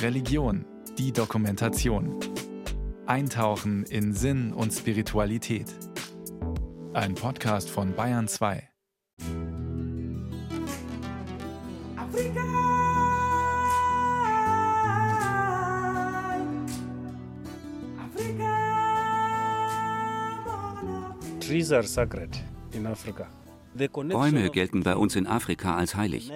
Religion, 0.00 0.64
die 0.98 1.12
Dokumentation. 1.12 2.18
Eintauchen 3.06 3.84
in 3.84 4.12
Sinn 4.12 4.52
und 4.52 4.72
Spiritualität. 4.72 5.66
Ein 6.92 7.14
Podcast 7.14 7.70
von 7.70 7.94
Bayern 7.94 8.28
2. 8.28 8.68
Trees 21.40 21.72
are 21.72 21.82
sacred 21.82 22.30
in 22.72 22.86
Africa. 22.86 23.28
Bäume 23.74 24.50
gelten 24.50 24.82
bei 24.82 24.96
uns 24.96 25.16
in 25.16 25.26
Afrika 25.26 25.76
als 25.76 25.94
heilig. 25.94 26.30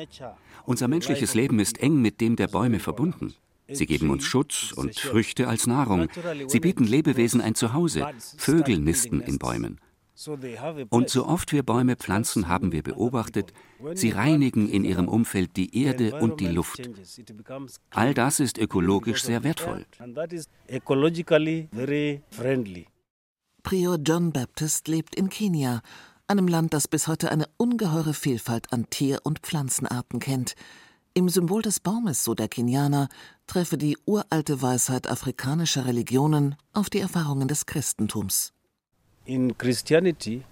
Unser 0.65 0.89
menschliches 0.89 1.35
Leben 1.35 1.59
ist 1.61 1.79
eng 1.79 2.01
mit 2.01 2.21
dem 2.21 2.37
der 2.37 2.49
Bäume 2.49 2.79
verbunden. 2.79 3.35
Sie 3.69 3.87
geben 3.87 4.11
uns 4.11 4.25
Schutz 4.25 4.73
und 4.73 4.99
Früchte 4.99 5.49
als 5.49 5.67
Nahrung. 5.67 6.09
Sie 6.47 6.61
bieten 6.61 6.85
Lebewesen 6.85 7.41
ein 7.41 7.55
Zuhause. 7.55 8.07
Vögel 8.37 8.79
nisten 8.79 9.21
in 9.21 9.39
Bäumen. 9.39 9.81
Und 10.89 11.11
so 11.11 11.27
oft 11.27 11.53
wir 11.53 11.63
Bäume 11.63 11.97
pflanzen, 11.97 12.49
haben 12.49 12.73
wir 12.73 12.83
beobachtet, 12.83 13.53
sie 13.93 14.11
reinigen 14.11 14.69
in 14.69 14.85
ihrem 14.85 15.09
Umfeld 15.09 15.57
die 15.57 15.85
Erde 15.85 16.19
und 16.21 16.41
die 16.41 16.49
Luft. 16.49 16.89
All 17.91 18.15
das 18.15 18.41
ist 18.41 18.57
ökologisch 18.57 19.23
sehr 19.23 19.45
wertvoll. 19.45 19.85
Prior 23.63 23.99
John 23.99 24.33
Baptist 24.33 24.89
lebt 24.89 25.15
in 25.17 25.29
Kenia, 25.29 25.83
einem 26.29 26.49
Land, 26.49 26.75
das 26.75 26.89
bis 26.89 27.09
heute 27.09 27.31
eine 27.31 27.47
ungeheure 27.57 28.15
Vielfalt 28.15 28.73
an 28.73 28.91
Tier- 28.91 29.21
und 29.23 29.41
Pflanzenarten 29.41 30.21
kennt. 30.21 30.55
Im 31.15 31.29
Symbol 31.29 31.63
des 31.63 31.81
Baumes, 31.81 32.25
so 32.25 32.35
der 32.35 32.49
Kenianer, 32.49 33.09
treffe 33.47 33.79
die 33.79 33.97
uralte 34.05 34.61
Weisheit 34.61 35.09
afrikanischer 35.09 35.87
Religionen 35.87 36.57
auf 36.73 36.91
die 36.91 37.01
Erfahrungen 37.01 37.49
des 37.49 37.67
Christentums. 37.67 38.53
In 39.25 39.57
Christianity, 39.57 40.43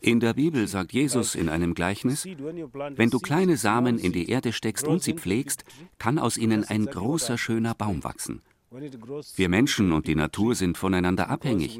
in 0.00 0.20
der 0.20 0.34
Bibel 0.34 0.66
sagt 0.66 0.92
Jesus 0.92 1.34
in 1.36 1.48
einem 1.48 1.74
Gleichnis, 1.74 2.24
wenn 2.24 3.10
du 3.10 3.20
kleine 3.20 3.56
Samen 3.56 3.98
in 3.98 4.12
die 4.12 4.28
Erde 4.28 4.52
steckst 4.52 4.86
und 4.88 5.00
sie 5.00 5.14
pflegst, 5.14 5.64
kann 5.98 6.18
aus 6.18 6.36
ihnen 6.36 6.64
ein 6.64 6.86
großer, 6.86 7.38
schöner 7.38 7.74
Baum 7.74 8.02
wachsen. 8.02 8.42
Wir 8.70 9.48
Menschen 9.48 9.92
und 9.92 10.06
die 10.06 10.14
Natur 10.14 10.54
sind 10.54 10.76
voneinander 10.76 11.30
abhängig. 11.30 11.78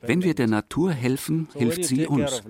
Wenn 0.00 0.22
wir 0.22 0.34
der 0.34 0.48
Natur 0.48 0.92
helfen, 0.92 1.48
hilft 1.54 1.84
sie 1.84 2.06
uns. 2.06 2.42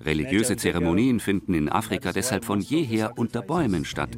Religiöse 0.00 0.56
Zeremonien 0.56 1.20
finden 1.20 1.54
in 1.54 1.68
Afrika 1.68 2.12
deshalb 2.12 2.44
von 2.44 2.60
jeher 2.60 3.18
unter 3.18 3.42
Bäumen 3.42 3.84
statt, 3.84 4.10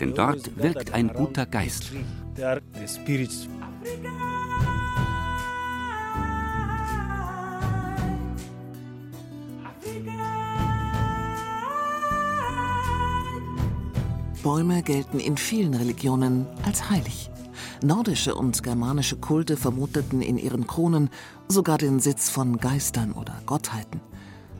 denn 0.00 0.14
dort 0.14 0.56
wirkt 0.62 0.92
ein 0.92 1.08
guter 1.12 1.46
Geist. 1.46 1.92
Bäume 14.42 14.82
gelten 14.82 15.20
in 15.20 15.36
vielen 15.36 15.74
Religionen 15.74 16.46
als 16.64 16.90
heilig. 16.90 17.31
Nordische 17.82 18.34
und 18.34 18.62
germanische 18.62 19.16
Kulte 19.16 19.56
vermuteten 19.56 20.22
in 20.22 20.38
ihren 20.38 20.66
Kronen 20.66 21.10
sogar 21.48 21.78
den 21.78 22.00
Sitz 22.00 22.30
von 22.30 22.58
Geistern 22.58 23.12
oder 23.12 23.40
Gottheiten. 23.46 24.00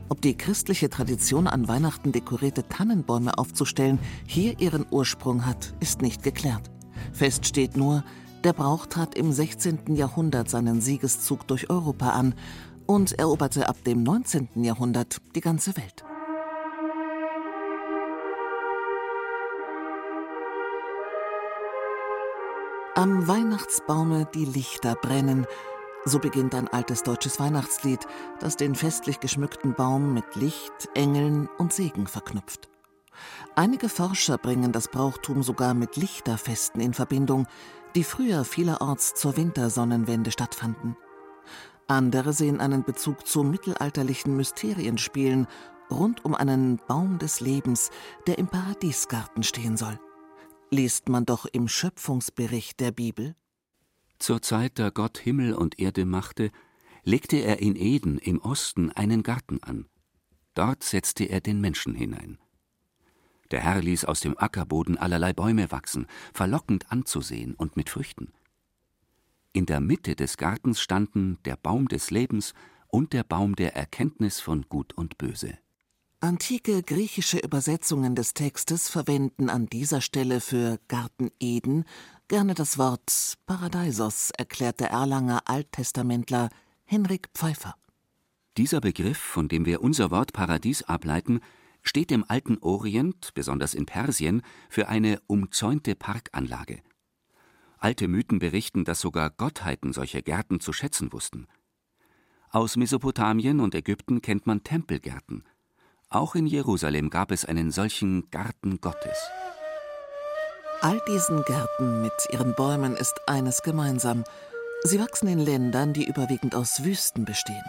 Ob 0.09 0.21
die 0.21 0.37
christliche 0.37 0.91
Tradition 0.91 1.47
an 1.47 1.69
Weihnachten 1.69 2.13
dekorierte 2.13 2.69
Tannenbäume 2.69 3.39
aufzustellen 3.39 3.99
hier 4.27 4.61
ihren 4.61 4.85
Ursprung 4.91 5.47
hat, 5.47 5.75
ist 5.81 6.03
nicht 6.03 6.23
geklärt. 6.23 6.71
Fest 7.13 7.47
steht 7.47 7.77
nur, 7.77 8.05
der 8.45 8.53
Brauch 8.53 8.87
trat 8.87 9.15
im 9.15 9.33
16. 9.33 9.95
Jahrhundert 9.95 10.51
seinen 10.51 10.81
Siegeszug 10.81 11.47
durch 11.47 11.71
Europa 11.71 12.11
an 12.11 12.35
und 12.87 13.19
eroberte 13.19 13.69
ab 13.69 13.77
dem 13.85 14.03
19. 14.03 14.49
Jahrhundert 14.57 15.19
die 15.35 15.41
ganze 15.41 15.77
Welt. 15.77 16.05
Am 23.03 23.27
Weihnachtsbaume 23.27 24.29
die 24.33 24.45
Lichter 24.45 24.95
brennen, 24.95 25.45
so 26.05 26.21
beginnt 26.21 26.55
ein 26.55 26.69
altes 26.69 27.03
deutsches 27.03 27.41
Weihnachtslied, 27.41 27.99
das 28.39 28.55
den 28.55 28.77
festlich 28.77 29.19
geschmückten 29.19 29.75
Baum 29.75 30.15
mit 30.15 30.37
Licht, 30.37 30.89
Engeln 30.95 31.49
und 31.59 31.73
Segen 31.73 32.07
verknüpft. 32.07 32.69
Einige 33.57 33.89
Forscher 33.89 34.39
bringen 34.39 34.71
das 34.71 34.87
Brauchtum 34.87 35.43
sogar 35.43 35.75
mit 35.75 35.97
Lichterfesten 35.97 36.81
in 36.81 36.95
Verbindung, 36.95 37.49
die 37.97 38.05
früher 38.05 38.45
vielerorts 38.45 39.15
zur 39.15 39.37
Wintersonnenwende 39.37 40.31
stattfanden. 40.31 40.97
Andere 41.89 42.33
sehen 42.33 42.61
einen 42.61 42.85
Bezug 42.85 43.27
zu 43.27 43.43
mittelalterlichen 43.43 44.37
Mysterienspielen 44.37 45.49
rund 45.91 46.25
um 46.25 46.37
einen 46.37 46.81
Baum 46.87 47.19
des 47.19 47.41
Lebens, 47.41 47.91
der 48.29 48.39
im 48.39 48.47
Paradiesgarten 48.47 49.43
stehen 49.43 49.77
soll 49.77 49.99
liest 50.73 51.11
man 51.11 51.27
doch 51.27 51.45
im 51.45 51.69
Schöpfungsbericht 51.69 52.81
der 52.81 52.93
Bibel. 52.93 53.37
Zur 54.19 54.41
Zeit, 54.41 54.79
da 54.79 54.89
Gott 54.89 55.19
Himmel 55.19 55.55
und 55.55 55.79
Erde 55.79 56.07
machte, 56.07 56.51
legte 57.05 57.37
er 57.37 57.61
in 57.61 57.77
Eden 57.77 58.19
im 58.19 58.39
Osten 58.41 58.91
einen 58.91 59.23
Garten 59.23 59.63
an. 59.63 59.87
Dort 60.55 60.83
setzte 60.83 61.25
er 61.25 61.41
den 61.41 61.61
Menschen 61.61 61.95
hinein. 61.95 62.39
Der 63.51 63.61
Herr 63.61 63.83
ließ 63.83 64.07
aus 64.07 64.21
dem 64.21 64.39
Ackerboden 64.39 64.97
allerlei 64.97 65.35
Bäume 65.35 65.71
wachsen, 65.71 66.07
verlockend 66.33 66.91
anzusehen 66.91 67.55
und 67.55 67.77
mit 67.77 67.91
Früchten. 67.91 68.33
In 69.53 69.67
der 69.67 69.81
Mitte 69.81 70.17
des 70.17 70.39
Gartens 70.39 70.81
standen 70.81 71.39
der 71.45 71.57
Baum 71.57 71.89
des 71.89 72.11
Lebens 72.11 72.55
und 72.89 73.13
der 73.13 73.25
Baum 73.25 73.57
der 73.57 73.77
Erkenntnis 73.77 74.41
von 74.41 74.63
Gut 74.71 74.95
und 74.95 75.19
Böse. 75.19 75.59
Antike 76.23 76.85
griechische 76.85 77.39
Übersetzungen 77.39 78.15
des 78.15 78.33
Textes 78.33 78.89
verwenden 78.89 79.51
an 79.51 79.67
dieser 79.67 80.01
Stelle 80.01 80.41
für 80.41 80.79
Garten 80.87 81.33
Eden 81.41 81.85
gerne 82.29 82.55
das 82.55 82.79
Wort 82.79 83.35
Paradeisos, 83.45 84.31
erklärt 84.39 84.79
der 84.79 84.91
Erlanger 84.91 85.43
Alttestamentler 85.47 86.49
Henrik 86.85 87.29
Pfeiffer. 87.35 87.75
Dieser 88.57 88.81
Begriff, 88.81 89.19
von 89.19 89.49
dem 89.49 89.67
wir 89.67 89.83
unser 89.83 90.13
Wort 90.13 90.33
Paradies 90.33 90.85
ableiten, 90.85 91.41
steht 91.83 92.13
im 92.13 92.25
alten 92.29 92.57
Orient, 92.59 93.35
besonders 93.35 93.75
in 93.75 93.87
Persien, 93.87 94.43
für 94.71 94.89
eine 94.89 95.21
umzäunte 95.27 95.97
Parkanlage. 95.97 96.83
Alte 97.79 98.07
Mythen 98.07 98.39
berichten, 98.39 98.85
dass 98.85 99.01
sogar 99.01 99.29
Gottheiten 99.29 99.93
solche 99.93 100.23
Gärten 100.23 100.61
zu 100.61 100.73
schätzen 100.73 101.13
wussten. 101.13 101.49
Aus 102.49 102.77
Mesopotamien 102.77 103.59
und 103.59 103.75
Ägypten 103.75 104.23
kennt 104.23 104.47
man 104.47 104.63
Tempelgärten. 104.63 105.43
Auch 106.13 106.35
in 106.35 106.47
Jerusalem 106.47 107.09
gab 107.09 107.31
es 107.31 107.47
einen 107.47 107.71
solchen 107.71 108.31
Garten 108.31 108.83
Gottes. 108.83 109.17
All 110.83 111.01
diesen 111.09 111.43
Gärten 111.45 112.03
mit 112.03 112.13
ihren 112.31 112.55
Bäumen 112.55 112.95
ist 112.97 113.19
eines 113.27 113.63
gemeinsam. 113.63 114.25
Sie 114.83 115.01
wachsen 115.01 115.29
in 115.29 115.39
Ländern, 115.39 115.95
die 115.95 116.07
überwiegend 116.07 116.55
aus 116.55 116.85
Wüsten 116.85 117.25
bestehen. 117.25 117.65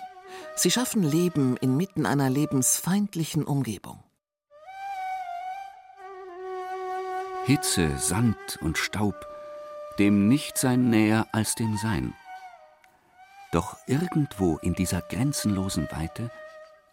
Sie 0.55 0.71
schaffen 0.71 1.03
Leben 1.03 1.55
inmitten 1.57 2.05
einer 2.05 2.29
lebensfeindlichen 2.29 3.45
Umgebung. 3.45 4.03
Hitze, 7.45 7.97
Sand 7.97 8.57
und 8.61 8.77
Staub, 8.77 9.15
dem 9.99 10.27
Nichtsein 10.27 10.89
näher 10.89 11.27
als 11.31 11.55
dem 11.55 11.77
Sein. 11.77 12.13
Doch 13.53 13.77
irgendwo 13.87 14.57
in 14.57 14.73
dieser 14.73 15.01
grenzenlosen 15.01 15.87
Weite, 15.91 16.29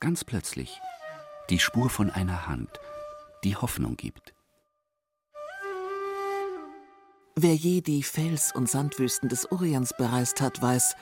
ganz 0.01 0.25
plötzlich, 0.25 0.81
die 1.51 1.59
Spur 1.59 1.91
von 1.91 2.11
einer 2.11 2.47
Hand, 2.47 2.71
die 3.43 3.57
Hoffnung 3.57 3.97
gibt. 3.97 4.35
Wer 7.37 7.55
je 7.55 7.81
die 7.81 8.03
Fels- 8.03 8.53
und 8.55 8.69
Sandwüsten 8.69 9.29
des 9.29 9.51
Orients 9.51 9.95
bereist 9.97 10.41
hat, 10.41 10.63
weiß, 10.63 10.95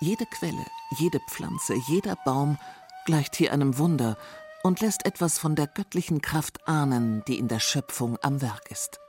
jede 0.00 0.24
Quelle, 0.26 0.64
jede 0.98 1.18
Pflanze, 1.28 1.74
jeder 1.88 2.16
Baum 2.24 2.58
gleicht 3.06 3.36
hier 3.36 3.52
einem 3.52 3.78
Wunder 3.78 4.16
und 4.62 4.80
lässt 4.80 5.04
etwas 5.06 5.38
von 5.38 5.56
der 5.56 5.66
göttlichen 5.66 6.20
Kraft 6.22 6.68
ahnen, 6.68 7.24
die 7.26 7.38
in 7.38 7.48
der 7.48 7.60
Schöpfung 7.60 8.18
am 8.22 8.40
Werk 8.40 8.70
ist. 8.70 9.00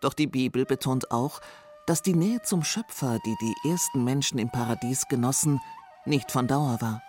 Doch 0.00 0.12
die 0.12 0.26
Bibel 0.26 0.66
betont 0.66 1.10
auch, 1.10 1.40
dass 1.86 2.02
die 2.02 2.14
Nähe 2.14 2.42
zum 2.42 2.64
Schöpfer, 2.64 3.18
die 3.24 3.36
die 3.40 3.70
ersten 3.70 4.04
Menschen 4.04 4.38
im 4.38 4.50
Paradies 4.50 5.06
genossen, 5.08 5.60
nicht 6.04 6.30
von 6.30 6.46
Dauer 6.46 6.78
war. 6.80 7.02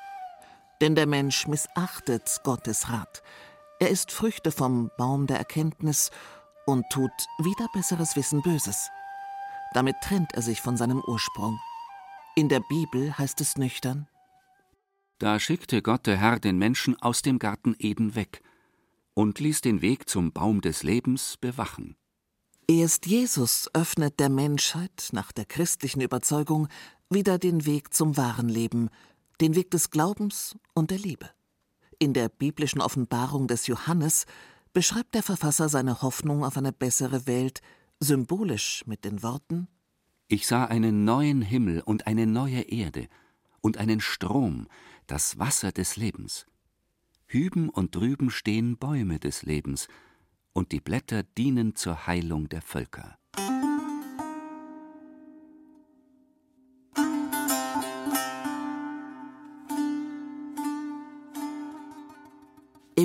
Denn 0.81 0.95
der 0.95 1.07
Mensch 1.07 1.47
missachtet 1.47 2.41
Gottes 2.43 2.89
Rat. 2.89 3.23
Er 3.79 3.89
isst 3.89 4.11
Früchte 4.11 4.51
vom 4.51 4.89
Baum 4.97 5.27
der 5.27 5.37
Erkenntnis 5.37 6.11
und 6.65 6.85
tut 6.89 7.11
wieder 7.39 7.67
besseres 7.73 8.15
Wissen 8.15 8.41
Böses. 8.41 8.89
Damit 9.73 9.95
trennt 10.01 10.33
er 10.33 10.41
sich 10.41 10.61
von 10.61 10.77
seinem 10.77 11.01
Ursprung. 11.05 11.59
In 12.35 12.49
der 12.49 12.61
Bibel 12.61 13.17
heißt 13.17 13.39
es 13.41 13.57
nüchtern: 13.57 14.07
Da 15.19 15.39
schickte 15.39 15.81
Gott 15.81 16.05
der 16.07 16.17
Herr 16.17 16.39
den 16.39 16.57
Menschen 16.57 17.01
aus 17.01 17.21
dem 17.21 17.39
Garten 17.39 17.75
Eden 17.79 18.15
weg. 18.15 18.41
und 19.15 19.39
ließ 19.39 19.61
den 19.61 19.81
Weg 19.81 20.09
zum 20.09 20.33
Baum 20.33 20.61
des 20.61 20.83
Lebens 20.83 21.37
bewachen. 21.37 21.95
Erst 22.67 23.05
Jesus 23.05 23.69
öffnet 23.73 24.19
der 24.19 24.29
Menschheit 24.29 25.09
nach 25.11 25.31
der 25.31 25.45
christlichen 25.45 26.01
Überzeugung 26.01 26.67
wieder 27.09 27.37
den 27.37 27.65
Weg 27.65 27.93
zum 27.93 28.17
wahren 28.17 28.49
Leben, 28.49 28.89
den 29.41 29.55
Weg 29.55 29.71
des 29.71 29.89
Glaubens 29.89 30.55
und 30.73 30.91
der 30.91 30.99
Liebe. 30.99 31.29
In 31.99 32.13
der 32.13 32.29
biblischen 32.29 32.81
Offenbarung 32.81 33.47
des 33.47 33.67
Johannes 33.67 34.25
beschreibt 34.73 35.15
der 35.15 35.23
Verfasser 35.23 35.69
seine 35.69 36.01
Hoffnung 36.01 36.43
auf 36.43 36.57
eine 36.57 36.73
bessere 36.73 37.27
Welt 37.27 37.61
symbolisch 37.99 38.83
mit 38.85 39.05
den 39.05 39.23
Worten 39.23 39.67
Ich 40.27 40.47
sah 40.47 40.65
einen 40.65 41.05
neuen 41.05 41.41
Himmel 41.41 41.81
und 41.81 42.07
eine 42.07 42.27
neue 42.27 42.61
Erde 42.61 43.07
und 43.61 43.77
einen 43.77 44.01
Strom, 44.01 44.67
das 45.07 45.39
Wasser 45.39 45.71
des 45.71 45.95
Lebens. 45.95 46.45
Hüben 47.27 47.69
und 47.69 47.95
drüben 47.95 48.29
stehen 48.29 48.77
Bäume 48.77 49.19
des 49.19 49.43
Lebens, 49.43 49.87
und 50.53 50.71
die 50.71 50.79
Blätter 50.79 51.23
dienen 51.23 51.75
zur 51.75 52.07
Heilung 52.07 52.47
der 52.47 52.61
Völker. 52.61 53.17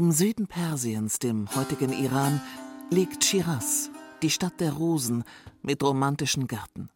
Im 0.00 0.12
Süden 0.12 0.46
Persiens, 0.46 1.18
dem 1.18 1.54
heutigen 1.54 1.92
Iran, 1.92 2.40
liegt 2.88 3.22
Shiraz, 3.22 3.90
die 4.22 4.30
Stadt 4.30 4.58
der 4.58 4.72
Rosen 4.72 5.24
mit 5.60 5.82
romantischen 5.82 6.46
Gärten. 6.46 6.88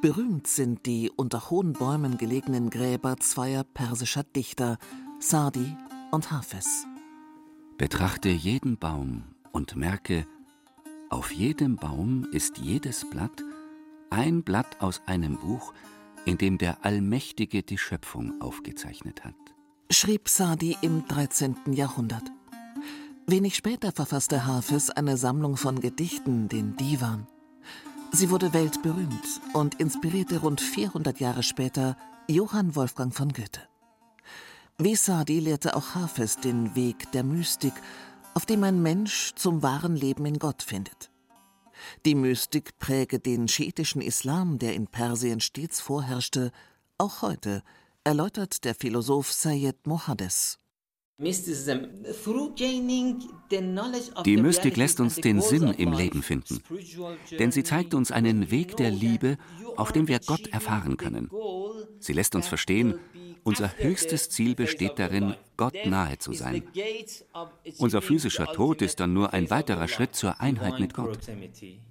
Berühmt 0.00 0.46
sind 0.46 0.86
die 0.86 1.10
unter 1.10 1.50
hohen 1.50 1.72
Bäumen 1.72 2.16
gelegenen 2.16 2.70
Gräber 2.70 3.16
zweier 3.16 3.64
persischer 3.64 4.22
Dichter, 4.22 4.78
Sadi 5.18 5.76
und 6.12 6.30
Hafez. 6.30 6.86
Betrachte 7.76 8.28
jeden 8.28 8.78
Baum 8.78 9.24
und 9.50 9.74
merke, 9.74 10.24
auf 11.10 11.32
jedem 11.32 11.74
Baum 11.74 12.24
ist 12.30 12.58
jedes 12.58 13.10
Blatt 13.10 13.42
ein 14.10 14.44
Blatt 14.44 14.80
aus 14.80 15.02
einem 15.06 15.38
Buch, 15.38 15.74
in 16.24 16.38
dem 16.38 16.58
der 16.58 16.84
Allmächtige 16.84 17.64
die 17.64 17.78
Schöpfung 17.78 18.40
aufgezeichnet 18.40 19.24
hat. 19.24 19.34
Schrieb 19.90 20.28
Sadi 20.28 20.76
im 20.82 21.04
13. 21.08 21.56
Jahrhundert. 21.72 22.33
Wenig 23.26 23.56
später 23.56 23.92
verfasste 23.92 24.46
Hafez 24.46 24.90
eine 24.90 25.16
Sammlung 25.16 25.56
von 25.56 25.80
Gedichten, 25.80 26.48
den 26.48 26.76
Divan. 26.76 27.26
Sie 28.12 28.30
wurde 28.30 28.52
weltberühmt 28.52 29.40
und 29.54 29.80
inspirierte 29.80 30.40
rund 30.40 30.60
400 30.60 31.18
Jahre 31.20 31.42
später 31.42 31.96
Johann 32.28 32.76
Wolfgang 32.76 33.14
von 33.14 33.32
Goethe. 33.32 33.60
Wie 34.78 34.94
Sadi 34.94 35.40
lehrte 35.40 35.76
auch 35.76 35.94
Hafez 35.94 36.36
den 36.36 36.74
Weg 36.74 37.10
der 37.12 37.24
Mystik, 37.24 37.74
auf 38.34 38.46
dem 38.46 38.62
ein 38.64 38.82
Mensch 38.82 39.32
zum 39.36 39.62
wahren 39.62 39.96
Leben 39.96 40.26
in 40.26 40.38
Gott 40.38 40.62
findet. 40.62 41.10
Die 42.04 42.14
Mystik 42.14 42.78
präge 42.78 43.18
den 43.20 43.48
schiitischen 43.48 44.02
Islam, 44.02 44.58
der 44.58 44.74
in 44.74 44.86
Persien 44.86 45.40
stets 45.40 45.80
vorherrschte, 45.80 46.52
auch 46.98 47.22
heute, 47.22 47.62
erläutert 48.04 48.64
der 48.64 48.74
Philosoph 48.74 49.32
Sayyid 49.32 49.86
Mohades. 49.86 50.58
Die 54.26 54.36
Mystik 54.36 54.76
lässt 54.76 54.98
uns 54.98 55.14
den 55.16 55.40
Sinn 55.40 55.68
im 55.68 55.92
Leben 55.92 56.22
finden, 56.24 56.60
denn 57.38 57.52
sie 57.52 57.62
zeigt 57.62 57.94
uns 57.94 58.10
einen 58.10 58.50
Weg 58.50 58.76
der 58.76 58.90
Liebe, 58.90 59.38
auf 59.76 59.92
dem 59.92 60.08
wir 60.08 60.18
Gott 60.18 60.48
erfahren 60.48 60.96
können. 60.96 61.30
Sie 62.00 62.12
lässt 62.12 62.34
uns 62.34 62.48
verstehen, 62.48 62.98
unser 63.44 63.76
höchstes 63.76 64.28
Ziel 64.28 64.56
besteht 64.56 64.98
darin, 64.98 65.36
Gott 65.56 65.76
nahe 65.86 66.18
zu 66.18 66.32
sein. 66.32 66.64
Unser 67.78 68.02
physischer 68.02 68.46
Tod 68.46 68.82
ist 68.82 68.98
dann 68.98 69.12
nur 69.12 69.32
ein 69.32 69.50
weiterer 69.50 69.86
Schritt 69.86 70.16
zur 70.16 70.40
Einheit 70.40 70.80
mit 70.80 70.94
Gott. 70.94 71.20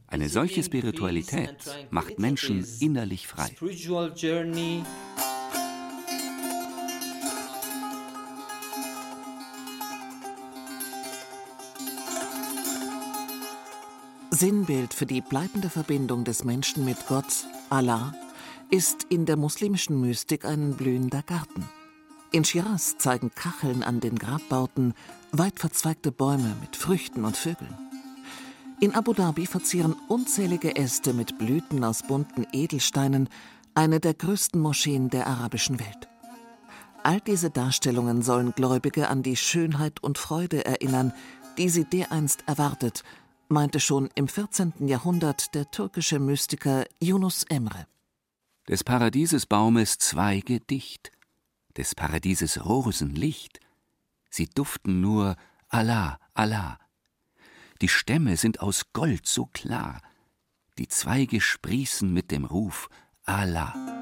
Eine 0.07 0.27
solche 0.27 0.63
Spiritualität 0.63 1.55
macht 1.91 2.19
Menschen 2.19 2.65
innerlich 2.81 3.27
frei. 3.27 3.51
Sinnbild 14.33 14.95
für 14.95 15.05
die 15.05 15.21
bleibende 15.21 15.69
Verbindung 15.69 16.23
des 16.23 16.43
Menschen 16.43 16.83
mit 16.83 16.97
Gott, 17.07 17.45
Allah, 17.69 18.15
ist 18.71 19.03
in 19.09 19.27
der 19.27 19.37
muslimischen 19.37 20.01
Mystik 20.01 20.43
ein 20.43 20.73
blühender 20.73 21.21
Garten. 21.21 21.69
In 22.31 22.43
Shiraz 22.43 22.97
zeigen 22.97 23.29
Kacheln 23.35 23.83
an 23.83 23.99
den 23.99 24.17
Grabbauten 24.17 24.95
weit 25.31 25.59
verzweigte 25.59 26.11
Bäume 26.11 26.55
mit 26.61 26.75
Früchten 26.75 27.25
und 27.25 27.37
Vögeln. 27.37 27.77
In 28.79 28.95
Abu 28.95 29.13
Dhabi 29.13 29.45
verzieren 29.45 29.95
unzählige 30.07 30.75
Äste 30.75 31.13
mit 31.13 31.37
Blüten 31.37 31.83
aus 31.83 32.01
bunten 32.01 32.47
Edelsteinen 32.53 33.29
eine 33.75 33.99
der 33.99 34.15
größten 34.15 34.59
Moscheen 34.59 35.11
der 35.11 35.27
arabischen 35.27 35.79
Welt. 35.79 36.09
All 37.03 37.19
diese 37.21 37.51
Darstellungen 37.51 38.23
sollen 38.23 38.53
Gläubige 38.53 39.09
an 39.09 39.21
die 39.21 39.35
Schönheit 39.35 40.01
und 40.01 40.17
Freude 40.17 40.65
erinnern, 40.65 41.13
die 41.59 41.69
sie 41.69 41.85
dereinst 41.85 42.43
erwartet 42.47 43.03
meinte 43.53 43.79
schon 43.79 44.09
im 44.15 44.27
14. 44.27 44.87
Jahrhundert 44.87 45.55
der 45.55 45.71
türkische 45.71 46.19
Mystiker 46.19 46.85
Yunus 46.99 47.43
Emre. 47.43 47.87
Des 48.67 48.83
Paradieses 48.83 49.45
Baumes 49.45 49.97
Zweige 49.99 50.59
dicht, 50.59 51.11
des 51.77 51.95
Paradieses 51.95 52.65
Rosen 52.65 53.15
Licht, 53.15 53.59
sie 54.29 54.47
duften 54.47 54.99
nur 54.99 55.35
Allah, 55.69 56.19
Allah. 56.33 56.79
Die 57.81 57.89
Stämme 57.89 58.37
sind 58.37 58.59
aus 58.59 58.91
Gold 58.93 59.27
so 59.27 59.45
klar, 59.45 60.01
die 60.77 60.87
Zweige 60.87 61.39
sprießen 61.39 62.11
mit 62.11 62.31
dem 62.31 62.45
Ruf 62.45 62.89
Allah. 63.23 63.92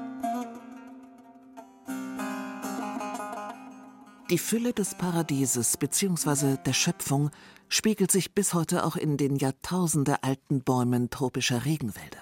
Die 4.32 4.38
Fülle 4.38 4.72
des 4.72 4.94
Paradieses 4.94 5.76
bzw. 5.76 6.56
der 6.64 6.72
Schöpfung 6.72 7.30
spiegelt 7.68 8.10
sich 8.10 8.34
bis 8.34 8.54
heute 8.54 8.86
auch 8.86 8.96
in 8.96 9.18
den 9.18 9.36
jahrtausendealten 9.36 10.62
Bäumen 10.62 11.10
tropischer 11.10 11.66
Regenwälder. 11.66 12.16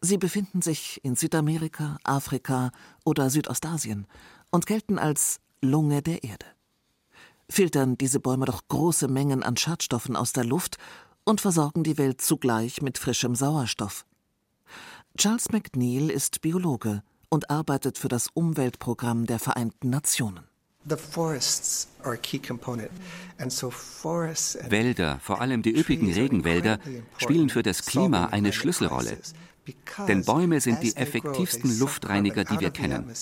Sie 0.00 0.16
befinden 0.16 0.62
sich 0.62 1.00
in 1.02 1.16
Südamerika, 1.16 1.98
Afrika 2.04 2.70
oder 3.04 3.30
Südostasien 3.30 4.06
und 4.52 4.66
gelten 4.66 4.96
als 4.96 5.40
Lunge 5.60 6.02
der 6.02 6.22
Erde. 6.22 6.46
Filtern 7.50 7.98
diese 7.98 8.20
Bäume 8.20 8.44
doch 8.44 8.68
große 8.68 9.08
Mengen 9.08 9.42
an 9.42 9.56
Schadstoffen 9.56 10.14
aus 10.14 10.32
der 10.32 10.44
Luft 10.44 10.76
und 11.24 11.40
versorgen 11.40 11.82
die 11.82 11.98
Welt 11.98 12.22
zugleich 12.22 12.80
mit 12.80 12.96
frischem 12.96 13.34
Sauerstoff. 13.34 14.06
Charles 15.16 15.50
McNeil 15.50 16.10
ist 16.10 16.42
Biologe 16.42 17.02
und 17.28 17.50
arbeitet 17.50 17.98
für 17.98 18.08
das 18.08 18.28
Umweltprogramm 18.32 19.26
der 19.26 19.40
Vereinten 19.40 19.90
Nationen. 19.90 20.47
Wälder, 24.68 25.18
vor 25.22 25.40
allem 25.40 25.62
die 25.62 25.76
üppigen 25.76 26.12
Regenwälder, 26.12 26.78
spielen 27.18 27.50
für 27.50 27.62
das 27.62 27.84
Klima 27.84 28.26
eine 28.26 28.52
Schlüsselrolle. 28.52 29.18
Denn 30.06 30.24
Bäume 30.24 30.60
sind 30.60 30.82
die 30.82 30.96
effektivsten 30.96 31.78
Luftreiniger, 31.78 32.44
die 32.44 32.60
wir 32.60 32.70
kennen. 32.70 33.12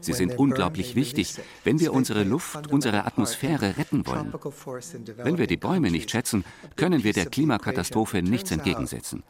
Sie 0.00 0.12
sind 0.12 0.38
unglaublich 0.38 0.94
wichtig, 0.94 1.34
wenn 1.64 1.80
wir 1.80 1.92
unsere 1.92 2.24
Luft, 2.24 2.70
unsere 2.70 3.04
Atmosphäre 3.04 3.76
retten 3.76 4.06
wollen. 4.06 4.32
Wenn 5.16 5.38
wir 5.38 5.46
die 5.46 5.56
Bäume 5.56 5.90
nicht 5.90 6.10
schätzen, 6.10 6.44
können 6.76 7.04
wir 7.04 7.12
der 7.12 7.26
Klimakatastrophe 7.26 8.22
nichts 8.22 8.50
entgegensetzen. 8.50 9.22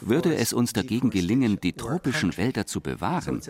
Würde 0.00 0.36
es 0.36 0.52
uns 0.52 0.72
dagegen 0.72 1.10
gelingen, 1.10 1.60
die 1.60 1.72
tropischen 1.72 2.36
Wälder 2.36 2.66
zu 2.66 2.80
bewahren, 2.80 3.40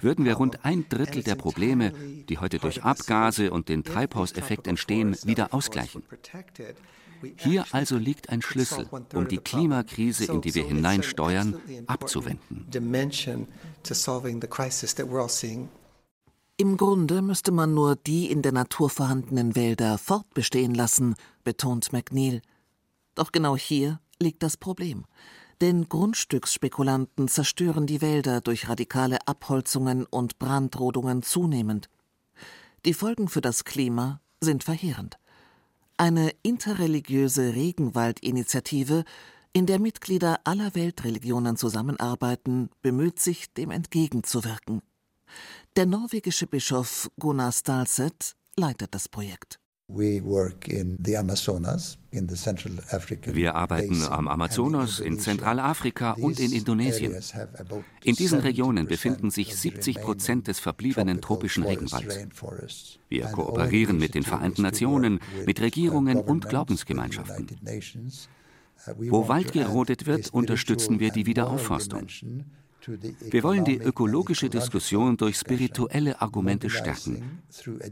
würden 0.00 0.24
wir 0.24 0.34
rund 0.34 0.64
ein 0.64 0.88
Drittel 0.88 1.22
der 1.22 1.34
Probleme, 1.34 1.92
die 2.28 2.38
heute 2.38 2.58
durch 2.58 2.82
Abgase 2.82 3.50
und 3.50 3.68
den 3.68 3.84
Treibhauseffekt 3.84 4.66
entstehen, 4.66 5.16
wieder 5.24 5.54
ausgleichen. 5.54 6.02
Hier 7.36 7.64
also 7.72 7.96
liegt 7.96 8.30
ein 8.30 8.42
Schlüssel, 8.42 8.88
um 9.14 9.28
die 9.28 9.38
Klimakrise, 9.38 10.24
in 10.24 10.40
die 10.40 10.54
wir 10.54 10.66
hineinsteuern, 10.66 11.56
abzuwenden. 11.86 12.66
Im 16.56 16.76
Grunde 16.76 17.22
müsste 17.22 17.52
man 17.52 17.74
nur 17.74 17.96
die 17.96 18.30
in 18.30 18.42
der 18.42 18.52
Natur 18.52 18.90
vorhandenen 18.90 19.56
Wälder 19.56 19.96
fortbestehen 19.96 20.74
lassen, 20.74 21.14
betont 21.42 21.92
McNeil. 21.92 22.42
Doch 23.14 23.32
genau 23.32 23.56
hier 23.56 24.00
liegt 24.18 24.42
das 24.42 24.56
Problem. 24.56 25.04
Denn 25.60 25.88
Grundstücksspekulanten 25.88 27.28
zerstören 27.28 27.86
die 27.86 28.00
Wälder 28.00 28.40
durch 28.40 28.68
radikale 28.68 29.18
Abholzungen 29.26 30.06
und 30.06 30.38
Brandrodungen 30.38 31.22
zunehmend. 31.22 31.88
Die 32.86 32.94
Folgen 32.94 33.28
für 33.28 33.42
das 33.42 33.64
Klima 33.64 34.20
sind 34.40 34.64
verheerend 34.64 35.19
eine 36.00 36.32
interreligiöse 36.42 37.54
Regenwaldinitiative, 37.54 39.04
in 39.52 39.66
der 39.66 39.78
Mitglieder 39.78 40.40
aller 40.44 40.74
Weltreligionen 40.74 41.58
zusammenarbeiten, 41.58 42.70
bemüht 42.80 43.20
sich, 43.20 43.52
dem 43.52 43.70
entgegenzuwirken. 43.70 44.80
Der 45.76 45.84
norwegische 45.84 46.46
Bischof 46.46 47.10
Gunnar 47.18 47.52
Stalset 47.52 48.34
leitet 48.56 48.94
das 48.94 49.10
Projekt. 49.10 49.59
Wir 53.32 53.54
arbeiten 53.54 54.02
am 54.04 54.28
Amazonas, 54.28 55.00
in 55.00 55.18
Zentralafrika 55.18 56.12
und 56.12 56.38
in 56.38 56.52
Indonesien. 56.52 57.16
In 58.04 58.14
diesen 58.14 58.40
Regionen 58.40 58.86
befinden 58.86 59.30
sich 59.30 59.56
70 59.56 60.00
Prozent 60.00 60.46
des 60.48 60.60
verbliebenen 60.60 61.20
tropischen 61.20 61.64
Regenwalds. 61.64 62.98
Wir 63.08 63.24
kooperieren 63.26 63.98
mit 63.98 64.14
den 64.14 64.22
Vereinten 64.22 64.62
Nationen, 64.62 65.20
mit 65.44 65.60
Regierungen 65.60 66.18
und 66.18 66.48
Glaubensgemeinschaften. 66.48 67.48
Wo 68.96 69.28
Wald 69.28 69.52
gerodet 69.52 70.06
wird, 70.06 70.32
unterstützen 70.32 71.00
wir 71.00 71.10
die 71.10 71.26
Wiederaufforstung. 71.26 72.06
Wir 72.86 73.42
wollen 73.42 73.64
die 73.64 73.78
ökologische 73.78 74.48
Diskussion 74.48 75.16
durch 75.16 75.36
spirituelle 75.36 76.20
Argumente 76.20 76.70
stärken 76.70 77.42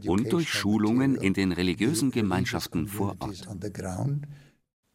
und 0.05 0.31
durch 0.31 0.49
Schulungen 0.49 1.15
in 1.15 1.33
den 1.33 1.51
religiösen 1.51 2.11
Gemeinschaften 2.11 2.87
vor 2.87 3.15
Ort. 3.19 3.47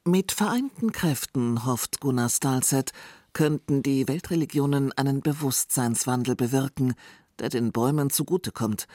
Mit 0.06 0.32
vereinten 0.32 0.92
Kräften, 0.92 1.64
hofft 1.64 2.00
Gunnar 2.00 2.28
Stalset, 2.28 2.92
könnten 3.32 3.82
die 3.82 4.06
Weltreligionen 4.06 4.92
einen 4.92 5.22
Bewusstseinswandel 5.22 6.36
bewirken, 6.36 6.94
der 7.38 7.48
den 7.48 7.72
Bäumen 7.72 8.10
zugutekommt. 8.10 8.86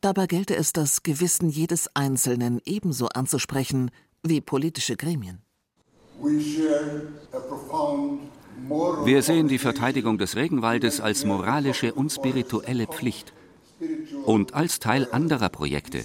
Dabei 0.00 0.26
gelte 0.26 0.54
es, 0.54 0.72
das 0.72 1.02
Gewissen 1.02 1.48
jedes 1.48 1.88
Einzelnen 1.94 2.60
ebenso 2.64 3.08
anzusprechen 3.08 3.90
wie 4.22 4.40
politische 4.40 4.96
Gremien. 4.96 5.42
We 6.20 6.40
share 6.40 7.08
a 7.32 7.40
profound 7.40 8.20
wir 9.04 9.22
sehen 9.22 9.48
die 9.48 9.58
Verteidigung 9.58 10.18
des 10.18 10.36
Regenwaldes 10.36 11.00
als 11.00 11.24
moralische 11.24 11.94
und 11.94 12.10
spirituelle 12.10 12.86
Pflicht 12.86 13.32
und 14.24 14.54
als 14.54 14.78
Teil 14.78 15.08
anderer 15.10 15.48
Projekte. 15.48 16.04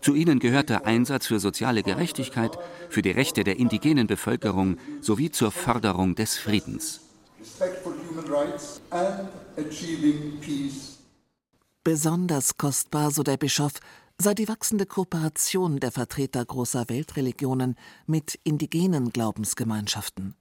Zu 0.00 0.14
ihnen 0.14 0.40
gehört 0.40 0.68
der 0.68 0.84
Einsatz 0.84 1.26
für 1.28 1.38
soziale 1.38 1.82
Gerechtigkeit, 1.82 2.58
für 2.88 3.02
die 3.02 3.12
Rechte 3.12 3.44
der 3.44 3.58
indigenen 3.58 4.08
Bevölkerung 4.08 4.76
sowie 5.00 5.30
zur 5.30 5.52
Förderung 5.52 6.16
des 6.16 6.36
Friedens. 6.36 7.00
Besonders 11.84 12.56
kostbar, 12.56 13.10
so 13.12 13.22
der 13.22 13.36
Bischof, 13.36 13.72
sei 14.18 14.34
die 14.34 14.48
wachsende 14.48 14.86
Kooperation 14.86 15.80
der 15.80 15.92
Vertreter 15.92 16.44
großer 16.44 16.88
Weltreligionen 16.88 17.76
mit 18.06 18.38
indigenen 18.44 19.10
Glaubensgemeinschaften. 19.10 20.34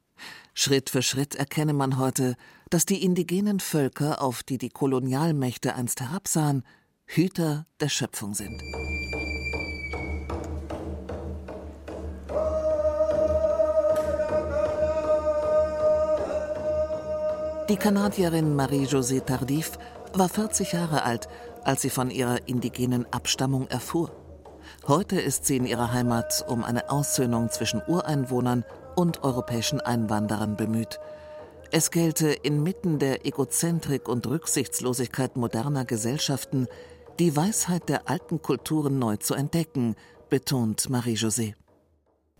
Schritt 0.54 0.90
für 0.90 1.01
Schritt 1.01 1.36
erkenne 1.36 1.74
man 1.74 1.98
heute, 1.98 2.36
dass 2.70 2.86
die 2.86 3.04
indigenen 3.04 3.60
Völker, 3.60 4.22
auf 4.22 4.44
die 4.44 4.58
die 4.58 4.70
Kolonialmächte 4.70 5.75
einst 5.75 6.01
herabsahen, 6.01 6.63
Hüter 7.06 7.66
der 7.80 7.90
Schöpfung 7.90 8.34
sind. 8.34 8.62
Die 17.70 17.78
Kanadierin 17.78 18.56
Marie-Josée 18.56 19.24
Tardif 19.24 19.80
war 20.13 20.28
40 20.28 20.74
Jahre 20.74 21.04
alt, 21.04 21.30
als 21.63 21.82
sie 21.82 21.90
von 21.90 22.12
ihrer 22.12 22.48
indigenen 22.48 23.06
Abstammung 23.13 23.68
erfuhr. 23.68 24.12
Heute 24.88 25.22
ist 25.22 25.46
sie 25.46 25.58
in 25.58 25.66
ihrer 25.66 25.94
Heimat 25.94 26.44
um 26.48 26.63
eine 26.63 26.90
Aussöhnung 26.90 27.50
zwischen 27.50 27.82
Ureinwohnern 27.88 28.66
und 28.95 29.24
europäischen 29.24 29.79
Einwanderern 29.79 30.57
bemüht. 30.57 31.00
Es 31.71 31.91
gelte 31.91 32.31
inmitten 32.31 33.00
der 33.00 33.25
Egozentrik 33.25 34.10
und 34.10 34.27
Rücksichtslosigkeit 34.27 35.38
moderner 35.38 35.86
Gesellschaften, 35.86 36.67
die 37.19 37.36
Weisheit 37.36 37.88
der 37.88 38.10
alten 38.10 38.41
Kulturen 38.41 39.00
neu 39.00 39.17
zu 39.17 39.33
entdecken, 39.33 39.95
betont 40.29 40.89
Marie-José. 40.89 41.53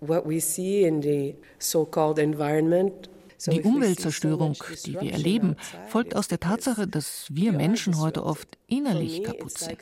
What 0.02 0.28
we 0.28 0.42
see 0.42 0.84
in 0.86 1.02
the 1.02 1.36
so-called 1.60 2.18
environment 2.18 3.10
die 3.48 3.62
Umweltzerstörung, 3.62 4.56
die 4.86 5.00
wir 5.00 5.14
erleben, 5.14 5.56
folgt 5.88 6.16
aus 6.16 6.28
der 6.28 6.40
Tatsache, 6.40 6.88
dass 6.88 7.28
wir 7.30 7.52
Menschen 7.52 8.00
heute 8.00 8.24
oft 8.24 8.58
innerlich 8.68 9.24
kaputt 9.24 9.58
sind. 9.58 9.80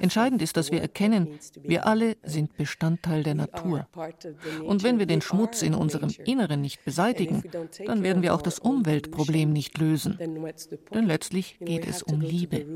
Entscheidend 0.00 0.42
ist, 0.42 0.56
dass 0.56 0.70
wir 0.70 0.80
erkennen, 0.80 1.38
wir 1.62 1.86
alle 1.86 2.16
sind 2.22 2.56
Bestandteil 2.56 3.22
der 3.22 3.34
Natur. 3.34 3.86
Und 4.64 4.82
wenn 4.82 4.98
wir 4.98 5.06
den 5.06 5.20
Schmutz 5.20 5.62
in 5.62 5.74
unserem 5.74 6.10
Inneren 6.24 6.60
nicht 6.60 6.84
beseitigen, 6.84 7.42
dann 7.84 8.02
werden 8.02 8.22
wir 8.22 8.34
auch 8.34 8.42
das 8.42 8.58
Umweltproblem 8.58 9.52
nicht 9.52 9.78
lösen. 9.78 10.18
Denn 10.18 11.06
letztlich 11.06 11.58
geht 11.60 11.86
es 11.86 12.02
um 12.02 12.20
Liebe. 12.20 12.66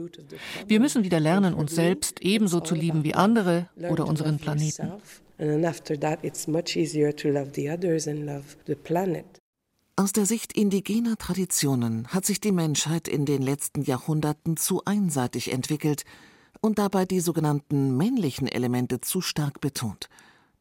Wir 0.66 0.80
müssen 0.80 1.04
wieder 1.04 1.20
lernen, 1.20 1.54
uns 1.54 1.74
selbst 1.74 2.22
ebenso 2.22 2.60
zu 2.60 2.74
lieben 2.74 3.04
wie 3.04 3.14
andere 3.14 3.68
oder 3.90 4.06
unseren 4.06 4.38
Planeten. 4.38 4.92
And 5.36 5.50
then 5.50 5.64
after 5.64 5.98
that, 5.98 6.20
it's 6.22 6.46
much 6.46 6.76
easier 6.76 7.12
to 7.16 7.28
love 7.28 7.54
the 7.54 7.68
others 7.68 8.06
and 8.06 8.24
love 8.24 8.56
the 8.66 8.76
planet. 8.76 9.40
Aus 9.96 10.12
der 10.12 10.26
Sicht 10.26 10.52
indigener 10.54 11.16
Traditionen 11.16 12.08
hat 12.08 12.26
sich 12.26 12.40
die 12.40 12.50
Menschheit 12.50 13.06
in 13.06 13.26
den 13.26 13.42
letzten 13.42 13.80
Jahrhunderten 13.82 14.56
zu 14.56 14.84
einseitig 14.84 15.52
entwickelt 15.52 16.04
und 16.60 16.80
dabei 16.80 17.04
die 17.04 17.20
sogenannten 17.20 17.96
männlichen 17.96 18.48
Elemente 18.48 19.00
zu 19.00 19.20
stark 19.20 19.60
betont. 19.60 20.08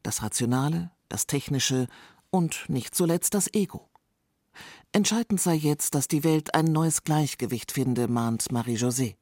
Das 0.04 0.22
Rationale, 0.22 0.92
das 1.08 1.26
Technische 1.26 1.88
und 2.30 2.66
nicht 2.68 2.94
zuletzt 2.94 3.34
das 3.34 3.52
Ego. 3.52 3.88
Entscheidend 4.92 5.40
sei 5.40 5.54
jetzt, 5.54 5.96
dass 5.96 6.06
die 6.06 6.22
Welt 6.22 6.54
ein 6.54 6.66
neues 6.66 7.02
Gleichgewicht 7.02 7.72
finde, 7.72 8.06
mahnt 8.06 8.52
Marie-José. 8.52 9.16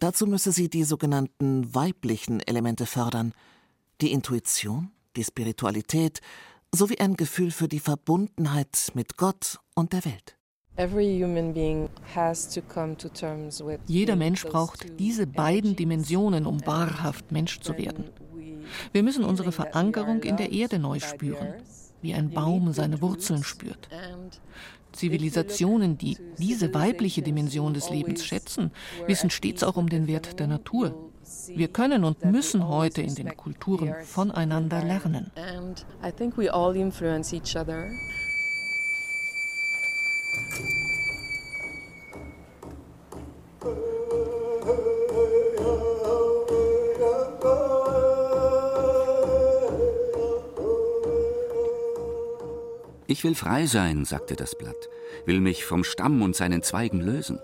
Dazu 0.00 0.26
müsse 0.26 0.50
sie 0.50 0.68
die 0.68 0.82
sogenannten 0.82 1.72
weiblichen 1.72 2.40
Elemente 2.40 2.86
fördern, 2.86 3.34
die 4.00 4.10
Intuition, 4.10 4.90
die 5.14 5.22
Spiritualität, 5.22 6.20
sowie 6.74 6.98
ein 6.98 7.16
Gefühl 7.16 7.50
für 7.50 7.68
die 7.68 7.80
Verbundenheit 7.80 8.92
mit 8.94 9.16
Gott 9.16 9.58
und 9.74 9.92
der 9.92 10.04
Welt. 10.04 10.38
Jeder 13.86 14.16
Mensch 14.16 14.44
braucht 14.44 14.98
diese 14.98 15.26
beiden 15.26 15.76
Dimensionen, 15.76 16.46
um 16.46 16.66
wahrhaft 16.66 17.30
Mensch 17.30 17.60
zu 17.60 17.76
werden. 17.76 18.04
Wir 18.92 19.02
müssen 19.02 19.24
unsere 19.24 19.52
Verankerung 19.52 20.22
in 20.22 20.38
der 20.38 20.50
Erde 20.50 20.78
neu 20.78 20.98
spüren, 20.98 21.54
wie 22.00 22.14
ein 22.14 22.30
Baum 22.30 22.72
seine 22.72 23.02
Wurzeln 23.02 23.44
spürt. 23.44 23.90
Zivilisationen, 24.92 25.98
die 25.98 26.16
diese 26.38 26.72
weibliche 26.72 27.20
Dimension 27.20 27.74
des 27.74 27.90
Lebens 27.90 28.24
schätzen, 28.24 28.70
wissen 29.06 29.28
stets 29.28 29.62
auch 29.62 29.76
um 29.76 29.90
den 29.90 30.06
Wert 30.06 30.38
der 30.38 30.46
Natur. 30.46 31.10
Wir 31.48 31.68
können 31.68 32.04
und 32.04 32.24
müssen 32.24 32.66
heute 32.66 33.02
in 33.02 33.14
den 33.14 33.36
Kulturen 33.36 33.94
voneinander 34.04 34.82
lernen. 34.84 35.30
Ich 53.06 53.24
will 53.24 53.34
frei 53.34 53.66
sein, 53.66 54.04
sagte 54.04 54.36
das 54.36 54.56
Blatt, 54.56 54.88
will 55.26 55.40
mich 55.40 55.64
vom 55.64 55.84
Stamm 55.84 56.22
und 56.22 56.34
seinen 56.34 56.62
Zweigen 56.62 57.00
lösen. 57.00 57.38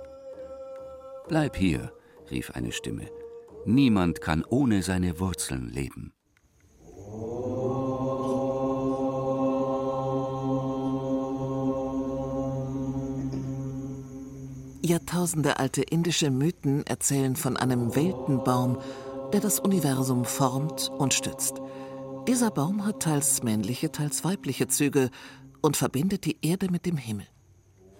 Bleib 1.29 1.57
hier, 1.57 1.93
rief 2.31 2.53
eine 2.53 2.73
Stimme, 2.73 3.09
Niemand 3.65 4.23
kann 4.23 4.45
ohne 4.49 4.83
seine 4.83 5.21
Wurzeln 5.21 5.69
leben. 5.69 6.15
Jahrtausendealte 14.83 15.83
indische 15.83 16.31
Mythen 16.31 16.87
erzählen 16.87 17.37
von 17.37 17.57
einem 17.57 17.95
Weltenbaum, 17.97 18.79
der 19.33 19.41
das 19.41 19.61
Universum 19.61 20.25
formt 20.25 20.91
und 20.97 21.15
stützt. 21.15 21.61
Dieser 22.27 22.51
Baum 22.51 22.87
hat 22.87 23.01
teils 23.01 23.43
männliche, 23.43 23.91
teils 23.91 24.25
weibliche 24.25 24.69
Züge 24.69 25.11
und 25.61 25.77
verbindet 25.77 26.25
die 26.25 26.39
Erde 26.43 26.71
mit 26.71 26.87
dem 26.87 26.97
Himmel. 26.97 27.27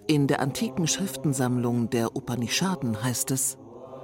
In 0.07 0.27
der 0.27 0.39
antiken 0.39 0.87
Schriftensammlung 0.87 1.89
der 1.89 2.15
Upanishaden 2.15 3.03
heißt 3.03 3.31
es, 3.31 3.57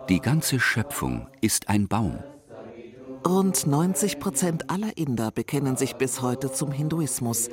die 0.10 0.20
ganze 0.20 0.60
Schöpfung 0.60 1.27
ist 1.41 1.67
ein 1.70 1.88
Baum. 1.88 2.20
Rund 3.27 3.65
90 3.65 4.20
Prozent 4.20 4.70
aller 4.70 4.96
Inder 4.98 5.32
bekennen 5.32 5.77
sich 5.77 5.96
bis 5.96 6.22
heute 6.22 6.51
zum 6.51 6.72
Hinduismus, 6.72 7.50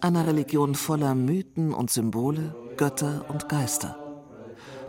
einer 0.00 0.26
Religion 0.26 0.74
voller 0.74 1.14
Mythen 1.14 1.72
und 1.72 1.90
Symbole, 1.90 2.56
Götter 2.76 3.26
und 3.28 3.48
Geister. 3.48 4.01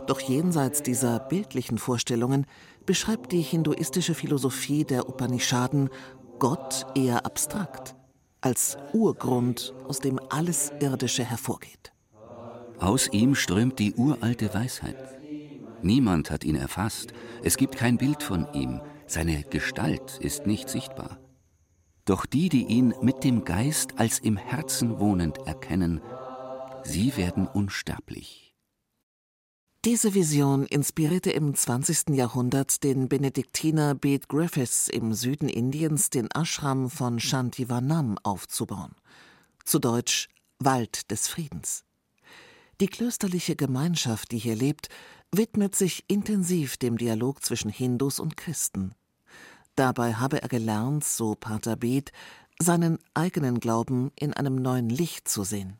Doch 0.06 0.20
jenseits 0.20 0.82
dieser 0.82 1.18
bildlichen 1.18 1.78
Vorstellungen 1.78 2.46
beschreibt 2.86 3.32
die 3.32 3.40
hinduistische 3.40 4.14
Philosophie 4.14 4.84
der 4.84 5.08
Upanishaden 5.08 5.88
Gott 6.38 6.86
eher 6.94 7.24
abstrakt, 7.24 7.94
als 8.40 8.76
Urgrund, 8.92 9.74
aus 9.88 10.00
dem 10.00 10.20
alles 10.28 10.72
Irdische 10.80 11.24
hervorgeht. 11.24 11.92
Aus 12.80 13.08
ihm 13.12 13.34
strömt 13.34 13.78
die 13.78 13.94
uralte 13.94 14.52
Weisheit. 14.52 14.96
Niemand 15.82 16.30
hat 16.30 16.44
ihn 16.44 16.56
erfasst. 16.56 17.12
Es 17.42 17.56
gibt 17.56 17.76
kein 17.76 17.96
Bild 17.96 18.22
von 18.22 18.46
ihm, 18.52 18.80
Seine 19.06 19.42
Gestalt 19.42 20.18
ist 20.20 20.46
nicht 20.46 20.68
sichtbar. 20.68 21.18
Doch 22.04 22.26
die, 22.26 22.48
die 22.48 22.64
ihn 22.64 22.94
mit 23.00 23.24
dem 23.24 23.44
Geist 23.44 23.98
als 23.98 24.18
im 24.18 24.36
Herzen 24.36 24.98
wohnend 24.98 25.38
erkennen, 25.46 26.00
sie 26.82 27.16
werden 27.16 27.46
unsterblich. 27.46 28.53
Diese 29.84 30.14
Vision 30.14 30.64
inspirierte 30.64 31.30
im 31.30 31.54
20. 31.54 32.16
Jahrhundert 32.16 32.82
den 32.84 33.06
Benediktiner 33.10 33.94
Bede 33.94 34.26
Griffiths 34.28 34.88
im 34.88 35.12
Süden 35.12 35.46
Indiens, 35.46 36.08
den 36.08 36.30
Ashram 36.34 36.88
von 36.88 37.20
Shantivanam 37.20 38.16
aufzubauen. 38.22 38.94
Zu 39.62 39.80
Deutsch 39.80 40.30
Wald 40.58 41.10
des 41.10 41.28
Friedens. 41.28 41.84
Die 42.80 42.86
klösterliche 42.86 43.56
Gemeinschaft, 43.56 44.30
die 44.30 44.38
hier 44.38 44.56
lebt, 44.56 44.88
widmet 45.30 45.76
sich 45.76 46.04
intensiv 46.08 46.78
dem 46.78 46.96
Dialog 46.96 47.44
zwischen 47.44 47.70
Hindus 47.70 48.20
und 48.20 48.38
Christen. 48.38 48.94
Dabei 49.76 50.14
habe 50.14 50.40
er 50.40 50.48
gelernt, 50.48 51.04
so 51.04 51.34
Pater 51.34 51.76
Beth, 51.76 52.10
seinen 52.58 52.98
eigenen 53.12 53.60
Glauben 53.60 54.12
in 54.18 54.32
einem 54.32 54.56
neuen 54.56 54.88
Licht 54.88 55.28
zu 55.28 55.44
sehen. 55.44 55.78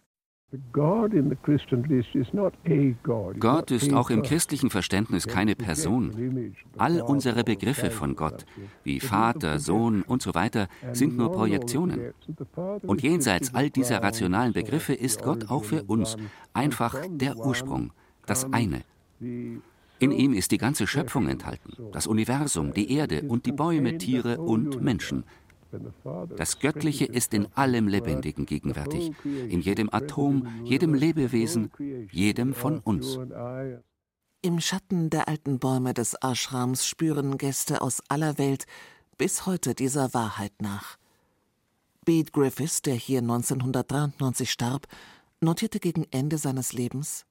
Gott 3.41 3.71
ist 3.71 3.93
auch 3.93 4.11
im 4.11 4.23
christlichen 4.23 4.71
Verständnis 4.71 5.27
keine 5.27 5.55
Person. 5.55 6.55
All 6.77 7.01
unsere 7.01 7.45
Begriffe 7.45 7.91
von 7.91 8.17
Gott, 8.17 8.45
wie 8.83 9.01
Vater, 9.01 9.59
Sohn 9.59 10.03
und 10.03 10.23
so 10.23 10.35
weiter, 10.35 10.69
sind 10.93 11.17
nur 11.17 11.33
Projektionen. 11.33 12.13
Und 12.83 13.03
jenseits 13.03 13.55
all 13.55 13.71
dieser 13.71 14.03
rationalen 14.03 14.53
Begriffe 14.53 14.95
ist 14.95 15.23
Gott 15.23 15.51
auch 15.51 15.65
für 15.65 15.85
uns 15.85 16.17
einfach 16.53 16.97
der 17.09 17.37
Ursprung, 17.37 17.93
das 18.27 18.53
eine. 18.53 18.83
In 19.21 20.11
ihm 20.11 20.35
ist 20.35 20.51
die 20.51 20.59
ganze 20.59 20.87
Schöpfung 20.87 21.29
enthalten, 21.29 21.73
das 21.93 22.07
Universum, 22.07 22.73
die 22.73 22.93
Erde 22.93 23.23
und 23.23 23.47
die 23.47 23.53
Bäume, 23.53 23.97
Tiere 23.97 24.39
und 24.39 24.83
Menschen. 24.83 25.25
Das 26.37 26.59
Göttliche 26.59 27.05
ist 27.05 27.35
in 27.35 27.47
allem 27.55 27.89
Lebendigen 27.89 28.47
gegenwärtig, 28.47 29.13
in 29.25 29.61
jedem 29.61 29.89
Atom, 29.93 30.47
jedem 30.65 30.95
Lebewesen, 30.95 31.71
jedem 32.11 32.55
von 32.55 32.79
uns. 32.81 33.19
Im 34.43 34.61
Schatten 34.61 35.09
der 35.09 35.29
alten 35.29 35.59
Bäume 35.59 35.95
des 35.95 36.15
Ashrams 36.23 36.87
spüren 36.87 37.39
Gäste 37.39 37.81
aus 37.81 38.03
aller 38.09 38.37
Welt 38.37 38.67
bis 39.17 39.47
heute 39.47 39.75
dieser 39.75 40.13
Wahrheit 40.13 40.53
nach. 40.61 40.99
Bede 42.05 42.31
Griffiths, 42.31 42.83
der 42.83 42.95
hier 42.95 43.21
1993 43.21 44.51
starb, 44.51 44.87
notierte 45.41 45.81
gegen 45.81 46.05
Ende 46.11 46.37
seines 46.39 46.73
Lebens 46.73 47.25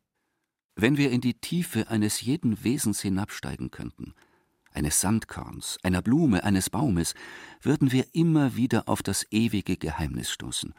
Wenn 0.76 0.98
wir 0.98 1.12
in 1.12 1.22
die 1.22 1.36
Tiefe 1.36 1.90
eines 1.90 2.22
jeden 2.22 2.64
Wesens 2.64 3.02
hinabsteigen 3.02 3.70
könnten, 3.70 4.16
eines 4.76 5.02
Sandkorns, 5.02 5.78
einer 5.84 6.02
Blume, 6.02 6.44
eines 6.44 6.70
Baumes, 6.70 7.14
würden 7.62 7.92
wir 7.92 8.06
immer 8.14 8.56
wieder 8.56 8.88
auf 8.88 9.04
das 9.04 9.26
ewige 9.32 9.78
Geheimnis 9.78 10.32
stoßen. 10.32 10.74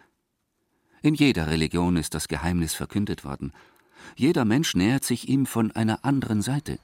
In 1.02 1.14
jeder 1.14 1.48
Religion 1.48 1.96
ist 1.96 2.14
das 2.14 2.28
Geheimnis 2.28 2.74
verkündet 2.74 3.24
worden. 3.24 3.52
Jeder 4.16 4.44
Mensch 4.44 4.74
nähert 4.74 5.04
sich 5.04 5.28
ihm 5.28 5.46
von 5.46 5.70
einer 5.72 6.04
anderen 6.04 6.40
Seite. 6.40 6.78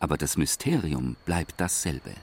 Aber 0.00 0.16
das 0.16 0.36
Mysterium 0.36 1.16
bleibt 1.24 1.54
dasselbe. 1.58 2.14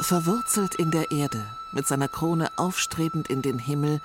Verwurzelt 0.00 0.74
in 0.74 0.90
der 0.90 1.12
Erde, 1.12 1.46
mit 1.70 1.86
seiner 1.86 2.08
Krone 2.08 2.50
aufstrebend 2.56 3.30
in 3.30 3.40
den 3.40 3.60
Himmel, 3.60 4.00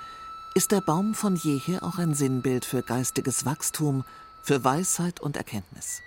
ist 0.58 0.72
der 0.72 0.80
Baum 0.80 1.14
von 1.14 1.36
jeher 1.36 1.84
auch 1.84 1.98
ein 1.98 2.14
Sinnbild 2.14 2.64
für 2.64 2.82
geistiges 2.82 3.44
Wachstum, 3.44 4.04
für 4.42 4.64
Weisheit 4.64 5.20
und 5.20 5.36
Erkenntnis. 5.36 6.02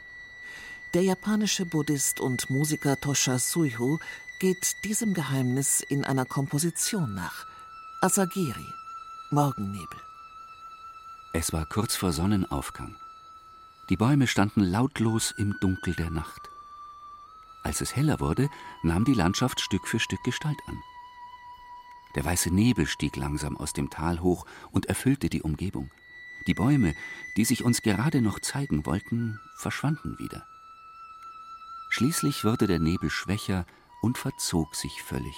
Der 0.93 1.03
japanische 1.03 1.65
Buddhist 1.65 2.19
und 2.19 2.49
Musiker 2.49 2.97
Tosha 2.99 3.39
Suiho 3.39 3.97
geht 4.41 4.83
diesem 4.83 5.13
Geheimnis 5.13 5.79
in 5.79 6.03
einer 6.03 6.25
Komposition 6.25 7.15
nach. 7.15 7.45
Asagiri, 8.01 8.67
Morgennebel. 9.29 10.01
Es 11.31 11.53
war 11.53 11.65
kurz 11.65 11.95
vor 11.95 12.11
Sonnenaufgang. 12.11 12.97
Die 13.87 13.95
Bäume 13.95 14.27
standen 14.27 14.63
lautlos 14.63 15.33
im 15.37 15.55
Dunkel 15.61 15.95
der 15.95 16.09
Nacht. 16.09 16.49
Als 17.63 17.79
es 17.79 17.95
heller 17.95 18.19
wurde, 18.19 18.49
nahm 18.83 19.05
die 19.05 19.13
Landschaft 19.13 19.61
Stück 19.61 19.87
für 19.87 20.01
Stück 20.01 20.25
Gestalt 20.25 20.59
an. 20.67 20.77
Der 22.15 22.25
weiße 22.25 22.53
Nebel 22.53 22.87
stieg 22.87 23.15
langsam 23.15 23.57
aus 23.57 23.73
dem 23.73 23.89
Tal 23.89 24.21
hoch 24.21 24.45
und 24.71 24.87
erfüllte 24.87 25.29
die 25.29 25.41
Umgebung. 25.41 25.89
Die 26.47 26.53
Bäume, 26.53 26.95
die 27.37 27.45
sich 27.45 27.63
uns 27.63 27.81
gerade 27.81 28.21
noch 28.21 28.39
zeigen 28.39 28.85
wollten, 28.85 29.39
verschwanden 29.55 30.17
wieder. 30.19 30.45
Schließlich 31.89 32.43
wurde 32.43 32.67
der 32.67 32.79
Nebel 32.79 33.09
schwächer 33.09 33.65
und 34.01 34.17
verzog 34.17 34.75
sich 34.75 35.03
völlig. 35.03 35.35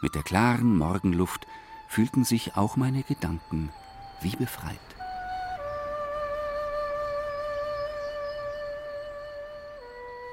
Mit 0.00 0.14
der 0.14 0.22
klaren 0.22 0.76
Morgenluft 0.76 1.46
fühlten 1.88 2.24
sich 2.24 2.56
auch 2.56 2.76
meine 2.76 3.02
Gedanken 3.02 3.72
wie 4.20 4.36
befreit. 4.36 4.78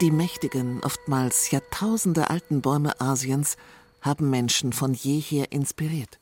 Die 0.02 0.12
mächtigen, 0.12 0.84
oftmals 0.84 1.52
Jahrtausende 1.52 2.30
alten 2.32 2.62
Bäume 2.62 3.00
Asiens 3.00 3.56
haben 4.02 4.30
Menschen 4.30 4.74
von 4.74 4.94
jeher 4.94 5.52
inspiriert. 5.52 6.20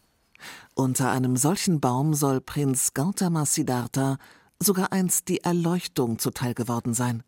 Unter 0.76 1.12
einem 1.12 1.36
solchen 1.38 1.80
Baum 1.80 2.14
soll 2.14 2.42
Prinz 2.42 2.94
Gautama 2.94 3.46
Siddhartha 3.46 4.18
sogar 4.60 4.92
einst 4.92 5.28
die 5.28 5.42
Erleuchtung 5.42 6.20
zuteil 6.20 6.54
geworden 6.54 6.94
sein. 6.94 7.24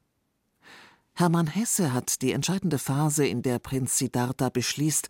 Hermann 1.13 1.47
Hesse 1.47 1.93
hat 1.93 2.21
die 2.21 2.31
entscheidende 2.31 2.77
Phase, 2.77 3.25
in 3.25 3.41
der 3.41 3.59
Prinz 3.59 3.97
Siddhartha 3.97 4.49
beschließt, 4.49 5.09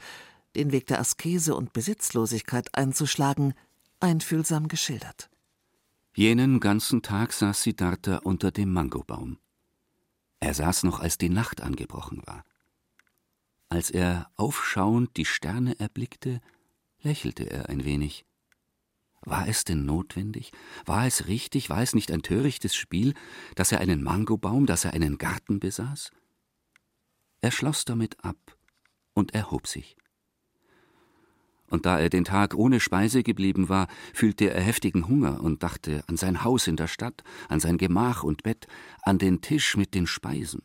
den 0.55 0.71
Weg 0.71 0.87
der 0.87 0.99
Askese 0.99 1.55
und 1.55 1.73
Besitzlosigkeit 1.73 2.75
einzuschlagen, 2.75 3.53
einfühlsam 3.99 4.67
geschildert. 4.67 5.29
Jenen 6.13 6.59
ganzen 6.59 7.01
Tag 7.01 7.31
saß 7.31 7.63
Siddhartha 7.63 8.17
unter 8.23 8.51
dem 8.51 8.73
Mangobaum. 8.73 9.37
Er 10.39 10.53
saß 10.53 10.83
noch, 10.83 10.99
als 10.99 11.17
die 11.17 11.29
Nacht 11.29 11.61
angebrochen 11.61 12.21
war. 12.25 12.43
Als 13.71 13.89
er 13.89 14.29
aufschauend 14.35 15.15
die 15.15 15.23
Sterne 15.23 15.79
erblickte, 15.79 16.41
lächelte 17.03 17.49
er 17.49 17.69
ein 17.69 17.85
wenig. 17.85 18.25
War 19.21 19.47
es 19.47 19.63
denn 19.63 19.85
notwendig? 19.85 20.51
War 20.85 21.07
es 21.07 21.27
richtig? 21.27 21.69
War 21.69 21.81
es 21.81 21.95
nicht 21.95 22.11
ein 22.11 22.21
törichtes 22.21 22.75
Spiel, 22.75 23.13
dass 23.55 23.71
er 23.71 23.79
einen 23.79 24.03
Mangobaum, 24.03 24.65
dass 24.65 24.83
er 24.83 24.91
einen 24.91 25.17
Garten 25.17 25.61
besaß? 25.61 26.11
Er 27.39 27.51
schloss 27.51 27.85
damit 27.85 28.21
ab 28.25 28.57
und 29.13 29.33
erhob 29.33 29.67
sich. 29.67 29.95
Und 31.69 31.85
da 31.85 31.97
er 31.97 32.09
den 32.09 32.25
Tag 32.25 32.53
ohne 32.53 32.81
Speise 32.81 33.23
geblieben 33.23 33.69
war, 33.69 33.87
fühlte 34.13 34.49
er 34.49 34.61
heftigen 34.61 35.07
Hunger 35.07 35.39
und 35.39 35.63
dachte 35.63 36.03
an 36.07 36.17
sein 36.17 36.43
Haus 36.43 36.67
in 36.67 36.75
der 36.75 36.89
Stadt, 36.89 37.23
an 37.47 37.61
sein 37.61 37.77
Gemach 37.77 38.23
und 38.23 38.43
Bett, 38.43 38.67
an 39.01 39.17
den 39.17 39.39
Tisch 39.39 39.77
mit 39.77 39.93
den 39.93 40.07
Speisen. 40.07 40.61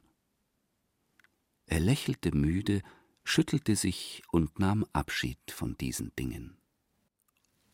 Er 1.67 1.81
lächelte 1.81 2.35
müde, 2.35 2.83
schüttelte 3.27 3.77
sich 3.77 4.23
und 4.31 4.59
nahm 4.59 4.87
Abschied 4.93 5.39
von 5.51 5.77
diesen 5.77 6.15
Dingen. 6.17 6.57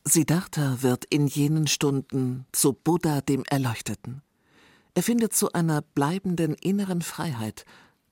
Siddhartha 0.04 0.82
wird 0.82 1.04
in 1.04 1.26
jenen 1.26 1.66
Stunden 1.68 2.46
zu 2.50 2.72
Buddha 2.72 3.20
dem 3.20 3.44
Erleuchteten. 3.44 4.22
Er 4.94 5.02
findet 5.02 5.34
zu 5.34 5.52
einer 5.52 5.82
bleibenden 5.82 6.54
inneren 6.54 7.02
Freiheit, 7.02 7.64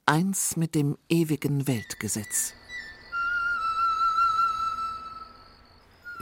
eins 0.07 0.57
mit 0.57 0.75
dem 0.75 0.97
ewigen 1.09 1.67
Weltgesetz. 1.67 2.53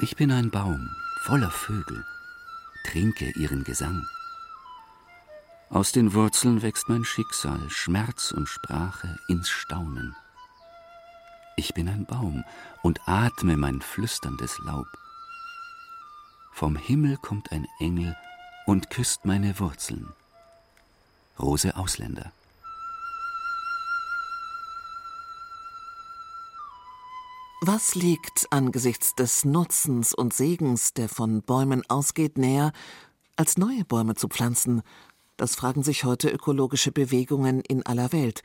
Ich 0.01 0.17
bin 0.17 0.31
ein 0.31 0.51
Baum 0.51 0.89
voller 1.25 1.51
Vögel, 1.51 2.05
trinke 2.85 3.31
ihren 3.39 3.65
Gesang. 3.65 4.07
Aus 5.69 5.93
den 5.93 6.15
Wurzeln 6.15 6.63
wächst 6.63 6.89
mein 6.89 7.05
Schicksal, 7.05 7.69
Schmerz 7.69 8.31
und 8.31 8.49
Sprache 8.49 9.19
ins 9.29 9.51
Staunen. 9.51 10.15
Ich 11.59 11.75
bin 11.75 11.89
ein 11.89 12.07
Baum 12.07 12.45
und 12.85 13.01
atme 13.09 13.57
mein 13.57 13.83
flüsterndes 13.83 14.59
Laub. 14.61 14.87
Vom 16.53 16.77
Himmel 16.77 17.17
kommt 17.17 17.51
ein 17.51 17.67
Engel 17.81 18.17
und 18.65 18.91
küsst 18.91 19.25
meine 19.25 19.59
Wurzeln. 19.59 20.07
Rose 21.37 21.77
Ausländer. 21.77 22.31
Was 27.61 27.97
liegt 27.97 28.47
angesichts 28.51 29.17
des 29.17 29.45
Nutzens 29.45 30.15
und 30.15 30.33
Segens, 30.33 30.95
der 30.95 31.09
von 31.09 31.43
Bäumen 31.43 31.83
ausgeht, 31.91 32.39
näher, 32.39 32.73
als 33.35 33.59
neue 33.59 33.85
Bäume 33.85 34.15
zu 34.15 34.29
pflanzen 34.29 34.83
das 35.39 35.55
fragen 35.55 35.85
sich 35.85 36.03
heute 36.03 36.29
ökologische 36.31 36.91
Bewegungen 36.91 37.61
in 37.61 37.87
aller 37.87 38.13
Welt 38.13 38.43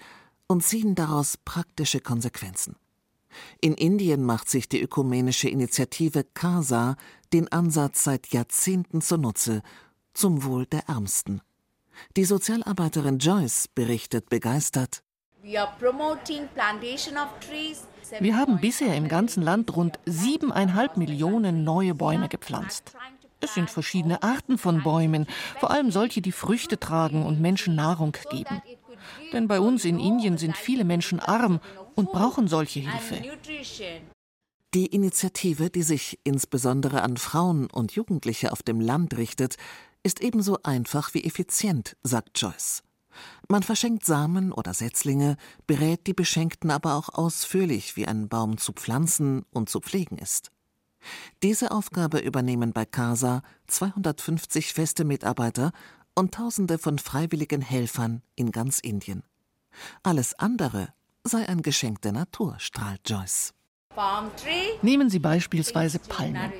und 0.47 0.63
ziehen 0.63 0.93
daraus 0.93 1.37
praktische 1.37 1.99
Konsequenzen. 1.99 2.75
In 3.61 3.73
Indien 3.73 4.23
macht 4.23 4.49
sich 4.49 4.69
die 4.69 4.81
ökumenische 4.81 5.49
Initiative 5.49 6.23
CASA 6.33 6.95
den 7.31 7.51
Ansatz 7.51 8.03
seit 8.03 8.27
Jahrzehnten 8.33 9.01
zunutze 9.01 9.61
zum 10.13 10.43
Wohl 10.43 10.65
der 10.65 10.87
Ärmsten. 10.87 11.41
Die 12.15 12.25
Sozialarbeiterin 12.25 13.19
Joyce 13.19 13.67
berichtet 13.67 14.29
begeistert. 14.29 15.03
Wir 18.19 18.37
haben 18.37 18.59
bisher 18.59 18.95
im 18.95 19.07
ganzen 19.07 19.43
Land 19.43 19.75
rund 19.75 19.99
siebeneinhalb 20.05 20.95
Millionen 20.97 21.63
neue 21.63 21.95
Bäume 21.95 22.29
gepflanzt. 22.29 22.95
Es 23.41 23.53
sind 23.53 23.69
verschiedene 23.69 24.23
Arten 24.23 24.57
von 24.57 24.83
Bäumen, 24.83 25.27
vor 25.59 25.71
allem 25.71 25.91
solche, 25.91 26.21
die 26.21 26.31
Früchte 26.31 26.79
tragen 26.79 27.25
und 27.25 27.41
Menschen 27.41 27.75
Nahrung 27.75 28.15
geben. 28.29 28.61
Denn 29.33 29.49
bei 29.49 29.59
uns 29.59 29.83
in 29.83 29.99
Indien 29.99 30.37
sind 30.37 30.55
viele 30.55 30.85
Menschen 30.85 31.19
arm 31.19 31.59
und 31.95 32.11
brauchen 32.11 32.47
solche 32.47 32.79
Hilfe. 32.79 33.21
Die 34.73 34.87
Initiative, 34.87 35.69
die 35.69 35.83
sich 35.83 36.19
insbesondere 36.23 37.03
an 37.03 37.17
Frauen 37.17 37.67
und 37.69 37.91
Jugendliche 37.91 38.51
auf 38.51 38.63
dem 38.63 38.81
Land 38.81 39.17
richtet, 39.17 39.57
ist 40.01 40.21
ebenso 40.21 40.57
einfach 40.63 41.13
wie 41.13 41.23
effizient, 41.23 41.95
sagt 42.03 42.41
Joyce. 42.41 42.83
Man 43.47 43.61
verschenkt 43.61 44.05
Samen 44.05 44.51
oder 44.51 44.73
Setzlinge, 44.73 45.37
berät 45.67 46.07
die 46.07 46.13
Beschenkten 46.13 46.71
aber 46.71 46.95
auch 46.95 47.09
ausführlich, 47.09 47.95
wie 47.95 48.07
ein 48.07 48.27
Baum 48.27 48.57
zu 48.57 48.73
pflanzen 48.73 49.45
und 49.51 49.69
zu 49.69 49.79
pflegen 49.79 50.17
ist. 50.17 50.51
Diese 51.43 51.71
Aufgabe 51.71 52.19
übernehmen 52.19 52.73
bei 52.73 52.85
CASA 52.85 53.43
250 53.67 54.73
feste 54.73 55.03
Mitarbeiter 55.03 55.71
und 56.15 56.33
Tausende 56.33 56.77
von 56.77 56.97
freiwilligen 56.97 57.61
Helfern 57.61 58.23
in 58.35 58.51
ganz 58.51 58.79
Indien. 58.79 59.23
Alles 60.01 60.33
andere 60.39 60.93
sei 61.25 61.47
ein 61.47 61.61
Geschenk 61.61 62.01
der 62.01 62.11
Natur, 62.11 62.55
strahlt 62.59 63.01
Joyce. 63.05 63.53
Nehmen 64.81 65.09
Sie 65.09 65.19
beispielsweise 65.19 65.99
Palmen. 65.99 66.51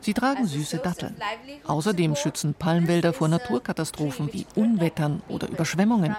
Sie 0.00 0.14
tragen 0.14 0.46
süße 0.46 0.78
Datteln. 0.78 1.16
Außerdem 1.66 2.16
schützen 2.16 2.54
Palmwälder 2.54 3.12
vor 3.12 3.28
Naturkatastrophen 3.28 4.32
wie 4.32 4.46
Unwettern 4.54 5.22
oder 5.28 5.48
Überschwemmungen. 5.48 6.16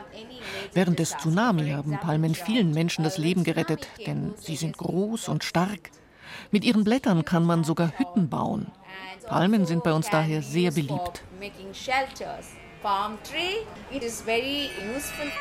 Während 0.74 1.00
des 1.00 1.16
Tsunami 1.18 1.70
haben 1.70 1.98
Palmen 2.00 2.36
vielen 2.36 2.72
Menschen 2.72 3.04
das 3.04 3.18
Leben 3.18 3.44
gerettet, 3.44 3.88
denn 4.06 4.34
sie 4.38 4.56
sind 4.56 4.78
groß 4.78 5.30
und 5.30 5.44
stark. 5.44 5.92
Mit 6.52 6.64
ihren 6.64 6.84
Blättern 6.84 7.24
kann 7.24 7.46
man 7.46 7.64
sogar 7.64 7.98
Hütten 7.98 8.30
bauen. 8.30 8.72
Palmen 9.28 9.66
sind 9.66 9.84
bei 9.84 9.94
uns 9.94 10.10
daher 10.10 10.42
sehr 10.42 10.72
beliebt. 10.72 11.24
Palm 12.82 13.18
tree, 13.24 13.64
it 13.96 14.04
is 14.04 14.22
very 14.22 14.70
useful. 14.94 15.32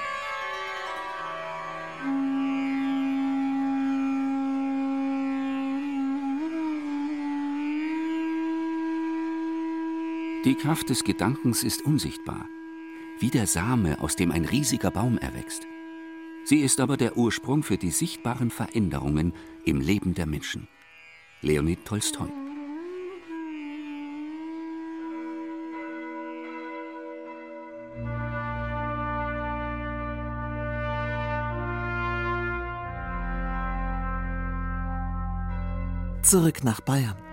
Die 10.44 10.56
Kraft 10.56 10.90
des 10.90 11.04
Gedankens 11.04 11.62
ist 11.62 11.82
unsichtbar, 11.82 12.46
wie 13.20 13.30
der 13.30 13.46
Same, 13.46 14.00
aus 14.00 14.16
dem 14.16 14.32
ein 14.32 14.44
riesiger 14.44 14.90
Baum 14.90 15.16
erwächst. 15.16 15.68
Sie 16.44 16.58
ist 16.58 16.80
aber 16.80 16.96
der 16.96 17.16
Ursprung 17.16 17.62
für 17.62 17.76
die 17.76 17.92
sichtbaren 17.92 18.50
Veränderungen 18.50 19.34
im 19.64 19.80
Leben 19.80 20.14
der 20.14 20.26
Menschen. 20.26 20.66
Leonid 21.42 21.84
Tolstoi. 21.84 22.26
Zurück 36.22 36.64
nach 36.64 36.80
Bayern. 36.80 37.31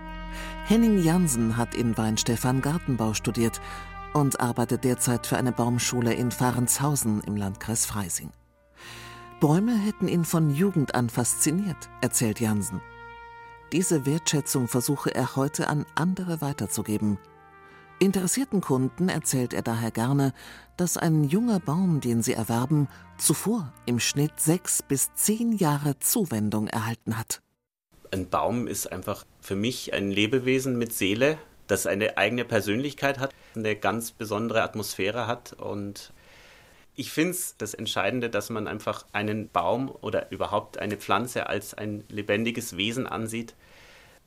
Henning 0.66 1.02
Jansen 1.02 1.56
hat 1.56 1.74
in 1.74 1.96
Weinstefan 1.96 2.60
Gartenbau 2.60 3.14
studiert 3.14 3.60
und 4.12 4.40
arbeitet 4.40 4.84
derzeit 4.84 5.26
für 5.26 5.36
eine 5.36 5.52
Baumschule 5.52 6.14
in 6.14 6.30
Fahrenshausen 6.30 7.22
im 7.22 7.36
Landkreis 7.36 7.86
Freising. 7.86 8.30
Bäume 9.40 9.76
hätten 9.76 10.08
ihn 10.08 10.24
von 10.24 10.50
Jugend 10.50 10.94
an 10.94 11.08
fasziniert, 11.08 11.88
erzählt 12.00 12.40
Jansen. 12.40 12.80
Diese 13.72 14.04
Wertschätzung 14.04 14.68
versuche 14.68 15.14
er 15.14 15.36
heute 15.36 15.68
an 15.68 15.86
andere 15.94 16.40
weiterzugeben. 16.40 17.18
Interessierten 18.00 18.60
Kunden 18.60 19.08
erzählt 19.08 19.52
er 19.54 19.62
daher 19.62 19.90
gerne, 19.90 20.32
dass 20.76 20.96
ein 20.96 21.24
junger 21.24 21.60
Baum, 21.60 22.00
den 22.00 22.22
sie 22.22 22.32
erwerben, 22.32 22.88
zuvor 23.18 23.72
im 23.86 24.00
Schnitt 24.00 24.40
sechs 24.40 24.82
bis 24.82 25.12
zehn 25.14 25.52
Jahre 25.52 25.98
Zuwendung 25.98 26.66
erhalten 26.66 27.18
hat. 27.18 27.42
Ein 28.12 28.28
Baum 28.28 28.66
ist 28.66 28.90
einfach 28.90 29.24
für 29.40 29.54
mich 29.54 29.92
ein 29.92 30.10
Lebewesen 30.10 30.76
mit 30.76 30.92
Seele, 30.92 31.38
das 31.68 31.86
eine 31.86 32.18
eigene 32.18 32.44
Persönlichkeit 32.44 33.18
hat, 33.18 33.32
eine 33.54 33.76
ganz 33.76 34.10
besondere 34.10 34.62
Atmosphäre 34.62 35.26
hat. 35.28 35.52
Und 35.52 36.12
ich 36.96 37.12
finde 37.12 37.30
es 37.30 37.56
das 37.56 37.74
Entscheidende, 37.74 38.28
dass 38.28 38.50
man 38.50 38.66
einfach 38.66 39.06
einen 39.12 39.48
Baum 39.48 39.90
oder 40.00 40.30
überhaupt 40.32 40.78
eine 40.78 40.96
Pflanze 40.96 41.46
als 41.48 41.74
ein 41.74 42.04
lebendiges 42.08 42.76
Wesen 42.76 43.06
ansieht, 43.06 43.54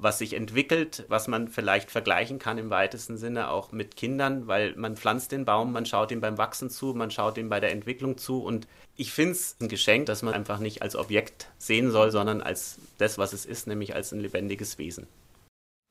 was 0.03 0.19
sich 0.19 0.33
entwickelt, 0.33 1.05
was 1.07 1.27
man 1.27 1.47
vielleicht 1.47 1.89
vergleichen 1.89 2.37
kann 2.37 2.57
im 2.57 2.69
weitesten 2.69 3.17
Sinne 3.17 3.49
auch 3.49 3.71
mit 3.71 3.95
Kindern, 3.95 4.47
weil 4.47 4.75
man 4.75 4.97
pflanzt 4.97 5.31
den 5.31 5.45
Baum, 5.45 5.71
man 5.71 5.85
schaut 5.85 6.11
ihm 6.11 6.21
beim 6.21 6.37
Wachsen 6.37 6.69
zu, 6.69 6.93
man 6.93 7.09
schaut 7.09 7.37
ihm 7.37 7.49
bei 7.49 7.59
der 7.59 7.71
Entwicklung 7.71 8.17
zu 8.17 8.43
und 8.43 8.67
ich 8.95 9.11
finde 9.11 9.31
es 9.31 9.55
ein 9.59 9.69
Geschenk, 9.69 10.05
dass 10.05 10.21
man 10.21 10.33
einfach 10.33 10.59
nicht 10.59 10.81
als 10.81 10.95
Objekt 10.95 11.47
sehen 11.57 11.89
soll, 11.89 12.11
sondern 12.11 12.41
als 12.41 12.77
das, 12.97 13.17
was 13.17 13.33
es 13.33 13.45
ist, 13.45 13.65
nämlich 13.65 13.95
als 13.95 14.11
ein 14.11 14.19
lebendiges 14.19 14.77
Wesen. 14.77 15.07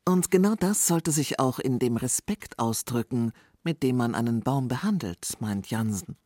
Und 0.07 0.31
genau 0.31 0.55
das 0.57 0.87
sollte 0.87 1.11
sich 1.11 1.38
auch 1.38 1.59
in 1.59 1.79
dem 1.79 1.96
Respekt 1.96 2.59
ausdrücken, 2.59 3.33
mit 3.64 3.83
dem 3.83 3.96
man 3.96 4.14
einen 4.14 4.40
Baum 4.40 4.68
behandelt, 4.68 5.37
meint 5.40 5.70
Jansen. 5.70 6.16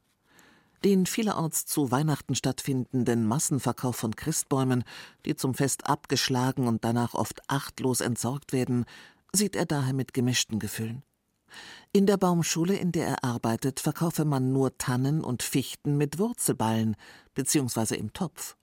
Den 0.87 1.05
vielerorts 1.05 1.67
zu 1.67 1.91
Weihnachten 1.91 2.37
stattfindenden 2.37 3.27
Massenverkauf 3.27 3.97
von 3.97 4.15
Christbäumen, 4.15 4.85
die 5.25 5.35
zum 5.35 5.53
Fest 5.53 5.89
abgeschlagen 5.89 6.69
und 6.69 6.85
danach 6.85 7.15
oft 7.15 7.41
achtlos 7.49 8.01
entsorgt 8.01 8.53
werden, 8.53 8.85
sieht 9.33 9.57
er 9.57 9.67
daher 9.67 9.95
mit 9.95 10.15
gemischten 10.15 10.61
Gefühlen. 10.61 11.03
In 11.91 12.07
der 12.07 12.19
Baumschule, 12.19 12.77
in 12.77 12.93
der 12.93 13.09
er 13.09 13.25
arbeitet, 13.25 13.81
verkaufe 13.81 14.25
man 14.25 14.53
nur 14.53 14.79
Tannen 14.79 15.25
und 15.25 15.43
Fichten 15.43 15.97
mit 15.97 16.21
Wurzelballen 16.21 16.95
bzw. 17.35 17.97
im 17.97 18.13
Topf. 18.13 18.55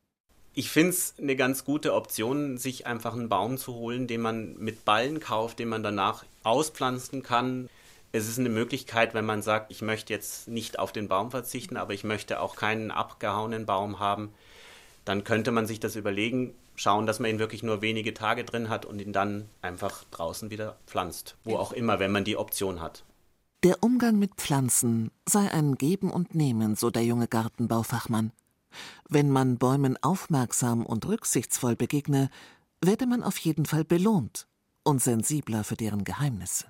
Ich 0.54 0.72
finde 0.72 0.92
es 0.92 1.16
eine 1.20 1.36
ganz 1.36 1.66
gute 1.66 1.94
Option, 1.94 2.58
sich 2.58 2.88
einfach 2.88 3.16
einen 3.16 3.28
Baum 3.28 3.58
zu 3.58 3.74
holen, 3.74 4.08
den 4.08 4.22
man 4.22 4.56
mit 4.60 4.86
Ballen 4.86 5.20
kauft, 5.20 5.60
den 5.60 5.68
man 5.68 5.84
danach 5.84 6.24
auspflanzen 6.44 7.22
kann. 7.22 7.68
Es 8.16 8.28
ist 8.28 8.38
eine 8.38 8.50
Möglichkeit, 8.50 9.16
wenn 9.16 9.26
man 9.26 9.42
sagt, 9.42 9.72
ich 9.72 9.82
möchte 9.82 10.14
jetzt 10.14 10.48
nicht 10.48 10.78
auf 10.78 10.92
den 10.92 11.08
Baum 11.08 11.32
verzichten, 11.32 11.78
aber 11.78 11.96
ich 11.96 12.04
möchte 12.04 12.40
auch 12.40 12.56
keinen 12.56 12.92
abgehauenen 12.92 13.66
Baum 13.66 13.98
haben, 13.98 14.32
dann 15.04 15.24
könnte 15.24 15.50
man 15.50 15.66
sich 15.66 15.80
das 15.80 15.96
überlegen, 15.96 16.54
schauen, 16.76 17.08
dass 17.08 17.20
man 17.20 17.32
ihn 17.32 17.40
wirklich 17.40 17.64
nur 17.64 17.82
wenige 17.82 18.14
Tage 18.14 18.44
drin 18.44 18.70
hat 18.70 18.86
und 18.86 19.02
ihn 19.02 19.14
dann 19.14 19.50
einfach 19.64 20.04
draußen 20.12 20.52
wieder 20.52 20.78
pflanzt, 20.86 21.38
wo 21.44 21.56
auch 21.56 21.74
immer, 21.74 21.98
wenn 21.98 22.12
man 22.12 22.24
die 22.24 22.38
Option 22.38 22.82
hat. 22.82 23.04
Der 23.64 23.82
Umgang 23.82 24.20
mit 24.20 24.36
Pflanzen 24.36 25.10
sei 25.28 25.52
ein 25.52 25.74
Geben 25.74 26.12
und 26.12 26.36
Nehmen, 26.36 26.76
so 26.76 26.92
der 26.92 27.04
junge 27.04 27.28
Gartenbaufachmann. 27.28 28.32
Wenn 29.10 29.32
man 29.32 29.58
Bäumen 29.58 29.98
aufmerksam 30.04 30.86
und 30.86 31.08
rücksichtsvoll 31.08 31.76
begegne, 31.76 32.30
werde 32.80 33.08
man 33.08 33.24
auf 33.24 33.38
jeden 33.38 33.66
Fall 33.66 33.84
belohnt 33.84 34.46
und 34.84 35.02
sensibler 35.02 35.64
für 35.64 35.76
deren 35.76 36.04
Geheimnisse. 36.04 36.68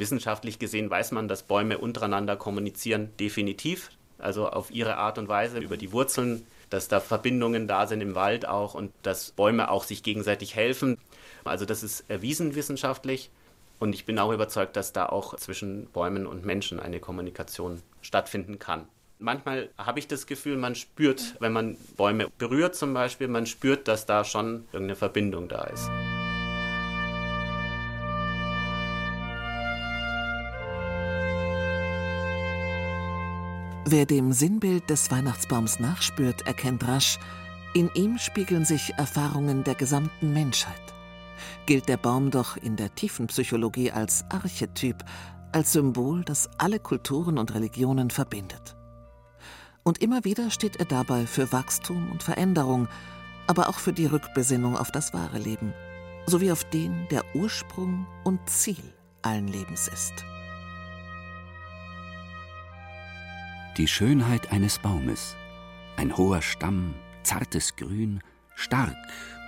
Wissenschaftlich 0.00 0.58
gesehen 0.58 0.90
weiß 0.90 1.12
man, 1.12 1.28
dass 1.28 1.42
Bäume 1.42 1.78
untereinander 1.78 2.36
kommunizieren, 2.36 3.10
definitiv, 3.20 3.90
also 4.18 4.48
auf 4.48 4.70
ihre 4.70 4.96
Art 4.96 5.18
und 5.18 5.28
Weise 5.28 5.58
über 5.58 5.76
die 5.76 5.92
Wurzeln, 5.92 6.46
dass 6.70 6.88
da 6.88 7.00
Verbindungen 7.00 7.68
da 7.68 7.86
sind 7.86 8.00
im 8.00 8.14
Wald 8.14 8.46
auch 8.46 8.74
und 8.74 8.92
dass 9.02 9.32
Bäume 9.32 9.70
auch 9.70 9.84
sich 9.84 10.02
gegenseitig 10.02 10.56
helfen. 10.56 10.98
Also 11.44 11.66
das 11.66 11.82
ist 11.82 12.04
erwiesen 12.08 12.54
wissenschaftlich 12.54 13.30
und 13.78 13.94
ich 13.94 14.06
bin 14.06 14.18
auch 14.18 14.32
überzeugt, 14.32 14.76
dass 14.76 14.92
da 14.92 15.06
auch 15.06 15.36
zwischen 15.36 15.86
Bäumen 15.86 16.26
und 16.26 16.46
Menschen 16.46 16.80
eine 16.80 17.00
Kommunikation 17.00 17.82
stattfinden 18.00 18.58
kann. 18.58 18.86
Manchmal 19.18 19.70
habe 19.78 19.98
ich 19.98 20.08
das 20.08 20.26
Gefühl, 20.26 20.56
man 20.56 20.74
spürt, 20.74 21.36
wenn 21.38 21.52
man 21.52 21.76
Bäume 21.96 22.28
berührt 22.38 22.74
zum 22.74 22.94
Beispiel, 22.94 23.28
man 23.28 23.46
spürt, 23.46 23.86
dass 23.86 24.06
da 24.06 24.24
schon 24.24 24.64
irgendeine 24.72 24.96
Verbindung 24.96 25.48
da 25.48 25.64
ist. 25.64 25.88
Wer 33.92 34.06
dem 34.06 34.32
Sinnbild 34.32 34.88
des 34.88 35.10
Weihnachtsbaums 35.10 35.78
nachspürt, 35.78 36.46
erkennt 36.46 36.88
rasch, 36.88 37.18
in 37.74 37.90
ihm 37.92 38.16
spiegeln 38.16 38.64
sich 38.64 38.94
Erfahrungen 38.96 39.64
der 39.64 39.74
gesamten 39.74 40.32
Menschheit. 40.32 40.94
Gilt 41.66 41.90
der 41.90 41.98
Baum 41.98 42.30
doch 42.30 42.56
in 42.56 42.76
der 42.76 42.94
tiefen 42.94 43.26
Psychologie 43.26 43.92
als 43.92 44.24
Archetyp, 44.30 45.04
als 45.52 45.74
Symbol, 45.74 46.24
das 46.24 46.48
alle 46.56 46.78
Kulturen 46.78 47.36
und 47.36 47.52
Religionen 47.52 48.08
verbindet. 48.08 48.76
Und 49.82 50.00
immer 50.00 50.24
wieder 50.24 50.50
steht 50.50 50.76
er 50.76 50.86
dabei 50.86 51.26
für 51.26 51.52
Wachstum 51.52 52.10
und 52.10 52.22
Veränderung, 52.22 52.88
aber 53.46 53.68
auch 53.68 53.78
für 53.78 53.92
die 53.92 54.06
Rückbesinnung 54.06 54.74
auf 54.74 54.90
das 54.90 55.12
wahre 55.12 55.38
Leben, 55.38 55.74
sowie 56.24 56.50
auf 56.50 56.64
den, 56.64 57.08
der 57.10 57.24
Ursprung 57.34 58.06
und 58.24 58.40
Ziel 58.48 58.94
allen 59.20 59.48
Lebens 59.48 59.86
ist. 59.88 60.24
Die 63.78 63.88
Schönheit 63.88 64.52
eines 64.52 64.78
Baumes. 64.78 65.34
Ein 65.96 66.14
hoher 66.14 66.42
Stamm, 66.42 66.94
zartes 67.22 67.74
Grün, 67.74 68.20
stark 68.54 68.96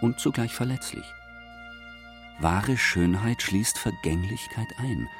und 0.00 0.18
zugleich 0.18 0.54
verletzlich. 0.54 1.04
Wahre 2.40 2.78
Schönheit 2.78 3.42
schließt 3.42 3.78
Vergänglichkeit 3.78 4.68
ein 4.78 5.10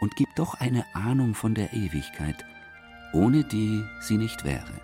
und 0.00 0.16
gibt 0.16 0.38
doch 0.38 0.54
eine 0.54 0.86
Ahnung 0.94 1.34
von 1.34 1.54
der 1.54 1.74
Ewigkeit, 1.74 2.46
ohne 3.12 3.44
die 3.44 3.84
sie 4.00 4.16
nicht 4.16 4.44
wäre. 4.44 4.80